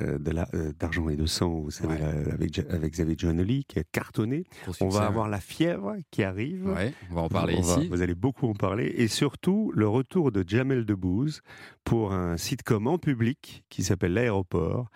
euh, 0.00 0.18
euh, 0.54 0.72
d'argent 0.78 1.08
et 1.10 1.16
de 1.16 1.26
sang, 1.26 1.60
vous 1.60 1.70
savez, 1.70 2.02
avec, 2.32 2.58
avec 2.58 2.92
Xavier 2.94 3.14
Giannoli, 3.16 3.64
qui 3.66 3.78
a 3.78 3.84
cartonné. 3.92 4.44
On 4.80 4.88
va 4.88 5.04
avoir 5.06 5.28
la 5.28 5.38
fièvre 5.38 5.94
qui 6.10 6.24
arrive. 6.24 6.66
Ouais, 6.66 6.94
on 7.10 7.14
va 7.16 7.20
en 7.22 7.28
parler 7.28 7.56
On 7.58 7.62
va- 7.62 7.76
ici. 7.80 7.88
vous 7.88 8.00
allez 8.02 8.14
beaucoup 8.14 8.48
en 8.48 8.54
parler. 8.54 8.86
Et 8.96 9.06
surtout, 9.06 9.70
le 9.76 9.86
retour 9.86 10.32
de 10.32 10.42
Jamel 10.46 10.86
Debbouze 10.86 11.42
pour 11.84 12.12
un 12.12 12.36
sitcom 12.38 12.86
en 12.86 12.98
public 12.98 13.64
qui 13.68 13.84
s'appelle 13.84 14.14
L'Aéroport, 14.14 14.88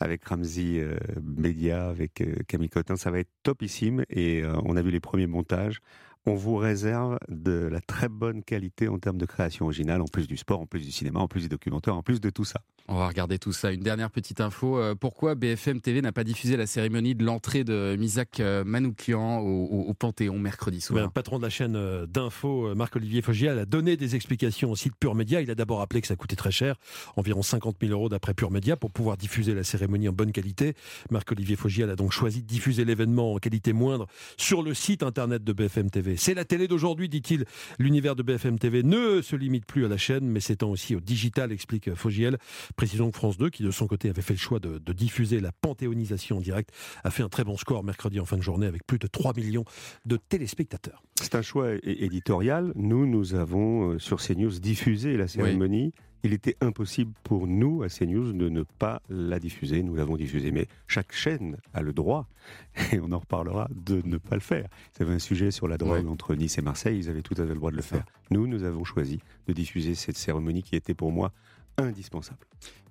avec 0.00 0.24
Ramzi 0.24 0.78
euh, 0.78 0.96
Média, 1.22 1.88
avec 1.88 2.22
Camille 2.46 2.70
Cotin. 2.70 2.96
Ça 2.96 3.10
va 3.10 3.18
être 3.18 3.30
topissime. 3.42 4.04
Et 4.08 4.42
on 4.64 4.76
a 4.76 4.82
vu 4.82 4.90
les 4.92 5.00
premiers 5.00 5.26
montages. 5.26 5.80
On 6.26 6.34
vous 6.34 6.56
réserve 6.56 7.18
de 7.28 7.68
la 7.72 7.80
très 7.80 8.08
bonne 8.08 8.42
qualité 8.42 8.88
en 8.88 8.98
termes 8.98 9.16
de 9.16 9.24
création 9.24 9.64
originale, 9.64 10.02
en 10.02 10.06
plus 10.06 10.28
du 10.28 10.36
sport, 10.36 10.60
en 10.60 10.66
plus 10.66 10.80
du 10.84 10.92
cinéma, 10.92 11.18
en 11.20 11.28
plus 11.28 11.40
du 11.42 11.48
documentaire, 11.48 11.96
en 11.96 12.02
plus 12.02 12.20
de 12.20 12.28
tout 12.28 12.44
ça. 12.44 12.60
On 12.88 12.96
va 12.98 13.08
regarder 13.08 13.38
tout 13.38 13.52
ça. 13.52 13.72
Une 13.72 13.80
dernière 13.82 14.10
petite 14.10 14.40
info. 14.42 14.78
euh, 14.78 14.94
pourquoi 14.94 15.34
BFM 15.34 15.80
TV 15.80 16.02
n'a 16.02 16.12
pas 16.12 16.24
diffusé 16.24 16.56
la 16.58 16.66
cérémonie 16.66 17.14
de 17.14 17.24
l'entrée 17.24 17.64
de 17.64 17.96
Misak 17.98 18.38
euh, 18.40 18.64
Manoukian 18.64 19.38
au, 19.38 19.64
au- 19.64 19.82
au 19.88 19.94
Panthéon 19.94 20.38
mercredi 20.38 20.76
Ben, 20.78 20.82
soir 20.82 21.04
le 21.04 21.10
patron 21.10 21.38
de 21.38 21.42
la 21.44 21.50
chaîne 21.50 21.74
euh, 21.76 22.04
d'info, 22.06 22.74
Marc-Olivier 22.74 23.22
Fogiel, 23.22 23.58
a 23.58 23.64
donné 23.64 23.96
des 23.96 24.14
explications 24.14 24.70
au 24.72 24.76
site 24.76 24.94
Pure 25.00 25.14
Média. 25.14 25.40
Il 25.40 25.50
a 25.50 25.54
d'abord 25.54 25.80
appelé 25.80 26.00
que 26.02 26.06
ça 26.06 26.16
coûtait 26.16 26.36
très 26.36 26.50
cher, 26.52 26.76
environ 27.16 27.42
50 27.42 27.76
000 27.80 27.92
euros 27.92 28.08
d'après 28.10 28.34
Pure 28.34 28.50
Média, 28.50 28.76
pour 28.76 28.90
pouvoir 28.90 29.16
diffuser 29.16 29.54
la 29.54 29.64
cérémonie 29.64 30.08
en 30.08 30.12
bonne 30.12 30.32
qualité. 30.32 30.74
Marc-Olivier 31.10 31.56
Fogiel 31.56 31.88
a 31.90 31.96
donc 31.96 32.12
choisi 32.12 32.42
de 32.42 32.46
diffuser 32.46 32.84
l'événement 32.84 33.32
en 33.34 33.38
qualité 33.38 33.72
moindre 33.72 34.06
sur 34.36 34.62
le 34.62 34.74
site 34.74 35.02
internet 35.02 35.44
de 35.44 35.52
BFM 35.54 35.90
TV. 35.90 36.09
C'est 36.16 36.34
la 36.34 36.44
télé 36.44 36.68
d'aujourd'hui, 36.68 37.08
dit-il. 37.08 37.44
L'univers 37.78 38.16
de 38.16 38.22
BFM 38.22 38.58
TV 38.58 38.82
ne 38.82 39.22
se 39.22 39.36
limite 39.36 39.66
plus 39.66 39.84
à 39.84 39.88
la 39.88 39.96
chaîne, 39.96 40.26
mais 40.26 40.40
s'étend 40.40 40.70
aussi 40.70 40.94
au 40.94 41.00
digital, 41.00 41.52
explique 41.52 41.94
Fogiel. 41.94 42.38
Précisons 42.76 43.10
que 43.10 43.16
France 43.16 43.38
2, 43.38 43.50
qui 43.50 43.62
de 43.62 43.70
son 43.70 43.86
côté 43.86 44.08
avait 44.10 44.22
fait 44.22 44.34
le 44.34 44.38
choix 44.38 44.60
de, 44.60 44.78
de 44.78 44.92
diffuser 44.92 45.40
la 45.40 45.52
panthéonisation 45.52 46.38
en 46.38 46.40
direct, 46.40 46.70
a 47.04 47.10
fait 47.10 47.22
un 47.22 47.28
très 47.28 47.44
bon 47.44 47.56
score 47.56 47.84
mercredi 47.84 48.20
en 48.20 48.24
fin 48.24 48.36
de 48.36 48.42
journée 48.42 48.66
avec 48.66 48.86
plus 48.86 48.98
de 48.98 49.06
3 49.06 49.34
millions 49.34 49.64
de 50.06 50.16
téléspectateurs. 50.16 51.02
C'est 51.20 51.34
un 51.34 51.42
choix 51.42 51.72
éditorial. 51.82 52.72
Nous, 52.76 53.06
nous 53.06 53.34
avons 53.34 53.92
euh, 53.92 53.98
sur 53.98 54.18
CNews 54.22 54.58
diffusé 54.58 55.16
la 55.16 55.28
cérémonie. 55.28 55.92
Il 56.22 56.32
était 56.34 56.56
impossible 56.60 57.12
pour 57.24 57.46
nous, 57.46 57.82
à 57.82 57.88
CNews, 57.88 58.32
de 58.32 58.48
ne 58.50 58.62
pas 58.62 59.00
la 59.08 59.38
diffuser. 59.38 59.82
Nous 59.82 59.94
l'avons 59.94 60.16
diffusée. 60.16 60.50
Mais 60.50 60.66
chaque 60.86 61.12
chaîne 61.12 61.56
a 61.72 61.80
le 61.82 61.92
droit, 61.92 62.28
et 62.92 63.00
on 63.00 63.10
en 63.12 63.18
reparlera, 63.18 63.68
de 63.74 64.02
ne 64.04 64.18
pas 64.18 64.34
le 64.36 64.40
faire. 64.42 64.68
Ils 64.98 65.02
avaient 65.02 65.14
un 65.14 65.18
sujet 65.18 65.50
sur 65.50 65.66
la 65.68 65.78
drogue 65.78 66.04
Ouais. 66.04 66.10
entre 66.10 66.34
Nice 66.34 66.58
et 66.58 66.62
Marseille. 66.62 66.98
Ils 66.98 67.08
avaient 67.08 67.22
tout 67.22 67.34
à 67.34 67.42
fait 67.44 67.48
le 67.48 67.54
droit 67.54 67.70
de 67.70 67.76
le 67.76 67.82
faire. 67.82 68.04
Nous, 68.30 68.46
nous 68.46 68.64
avons 68.64 68.84
choisi 68.84 69.20
de 69.46 69.52
diffuser 69.52 69.94
cette 69.94 70.16
cérémonie 70.18 70.62
qui 70.62 70.76
était 70.76 70.94
pour 70.94 71.10
moi 71.10 71.32
indispensable. 71.78 72.38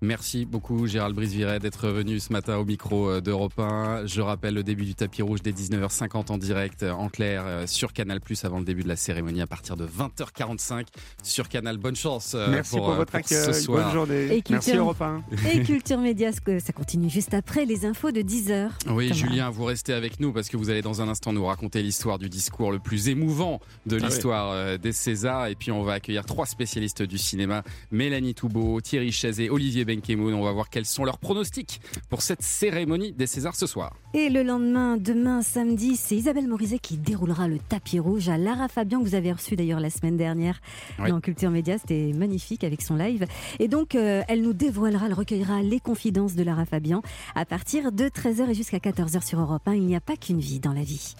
Merci 0.01 0.45
beaucoup 0.45 0.87
Gérald 0.87 1.13
Brisviret 1.13 1.59
d'être 1.59 1.89
venu 1.89 2.21
ce 2.21 2.31
matin 2.31 2.55
au 2.57 2.63
micro 2.63 3.09
euh, 3.09 3.19
d'Europe 3.21 3.59
1. 3.59 4.05
Je 4.05 4.21
rappelle 4.21 4.53
le 4.53 4.63
début 4.63 4.85
du 4.85 4.95
tapis 4.95 5.21
rouge 5.21 5.41
dès 5.41 5.51
19h50 5.51 6.31
en 6.31 6.37
direct 6.37 6.83
euh, 6.83 6.91
en 6.91 7.09
clair 7.09 7.43
euh, 7.45 7.67
sur 7.67 7.91
Canal 7.91 8.21
Plus 8.21 8.45
avant 8.45 8.59
le 8.59 8.65
début 8.65 8.83
de 8.83 8.87
la 8.87 8.95
cérémonie 8.95 9.41
à 9.41 9.47
partir 9.47 9.75
de 9.75 9.85
20h45 9.85 10.85
sur 11.21 11.49
Canal. 11.49 11.77
Bonne 11.77 11.97
chance 11.97 12.33
Merci 12.49 12.77
pour, 12.77 12.91
votre 12.93 13.11
pour 13.11 13.27
ce 13.27 13.35
accueil. 13.49 13.61
soir. 13.61 13.83
Bonne 13.83 13.93
journée. 13.93 14.23
Et 14.37 14.43
Merci 14.49 14.69
culture- 14.71 14.83
Europe 14.83 15.01
1. 15.01 15.23
Et 15.53 15.63
Culture 15.63 15.97
Média, 15.99 16.31
ça 16.31 16.71
continue 16.73 17.09
juste 17.09 17.33
après 17.33 17.65
les 17.65 17.85
infos 17.85 18.11
de 18.11 18.21
10h. 18.21 18.69
Oui, 18.87 19.09
Thomas. 19.09 19.19
Julien, 19.19 19.49
vous 19.49 19.65
restez 19.65 19.91
avec 19.91 20.21
nous 20.21 20.31
parce 20.31 20.47
que 20.47 20.55
vous 20.55 20.69
allez 20.69 20.81
dans 20.81 21.01
un 21.01 21.09
instant 21.09 21.33
nous 21.33 21.43
raconter 21.45 21.83
l'histoire 21.83 22.19
du 22.19 22.29
discours 22.29 22.71
le 22.71 22.79
plus 22.79 23.09
émouvant 23.09 23.59
de 23.85 23.99
Ah 24.01 24.05
l'histoire 24.05 24.79
des 24.79 24.93
Césars. 24.93 25.47
Et 25.47 25.55
puis 25.55 25.73
on 25.73 25.83
va 25.83 25.91
accueillir 25.93 26.25
trois 26.25 26.45
spécialistes 26.45 27.01
du 27.01 27.17
cinéma 27.17 27.63
Mélanie 27.91 28.33
Toubeau, 28.33 28.79
Thierry 28.79 29.11
Chazet, 29.11 29.49
Olivier 29.49 29.83
Benkemoun. 29.89 30.33
On 30.33 30.43
va 30.43 30.51
voir 30.51 30.69
quels 30.69 30.85
sont 30.85 31.03
leurs 31.03 31.17
pronostics 31.17 31.81
pour 32.09 32.21
cette 32.21 32.41
cérémonie 32.41 33.11
des 33.11 33.27
Césars 33.27 33.55
ce 33.55 33.65
soir. 33.67 33.95
Et 34.13 34.29
le 34.29 34.43
lendemain, 34.43 34.97
demain, 34.97 35.41
samedi, 35.41 35.95
c'est 35.95 36.15
Isabelle 36.15 36.47
Morizet 36.47 36.79
qui 36.79 36.97
déroulera 36.97 37.47
le 37.47 37.57
tapis 37.59 37.99
rouge 37.99 38.29
à 38.29 38.37
Lara 38.37 38.67
Fabian, 38.67 38.99
que 38.99 39.05
vous 39.07 39.15
avez 39.15 39.31
reçu 39.31 39.55
d'ailleurs 39.55 39.79
la 39.79 39.89
semaine 39.89 40.17
dernière 40.17 40.61
Oui. 40.99 41.09
dans 41.09 41.19
Culture 41.21 41.49
Média. 41.51 41.77
C'était 41.77 42.11
magnifique 42.13 42.63
avec 42.63 42.81
son 42.81 42.95
live. 42.95 43.25
Et 43.59 43.67
donc, 43.67 43.95
euh, 43.95 44.21
elle 44.27 44.41
nous 44.41 44.53
dévoilera, 44.53 45.07
elle 45.07 45.13
recueillera 45.13 45.61
les 45.61 45.79
confidences 45.79 46.35
de 46.35 46.43
Lara 46.43 46.65
Fabian 46.65 47.01
à 47.35 47.45
partir 47.45 47.91
de 47.91 48.05
13h 48.05 48.49
et 48.49 48.53
jusqu'à 48.53 48.77
14h 48.77 49.25
sur 49.25 49.39
Europe 49.39 49.67
1. 49.67 49.73
Il 49.75 49.85
n'y 49.85 49.95
a 49.95 50.01
pas 50.01 50.15
qu'une 50.17 50.39
vie 50.39 50.59
dans 50.59 50.73
la 50.73 50.83
vie. 50.83 51.15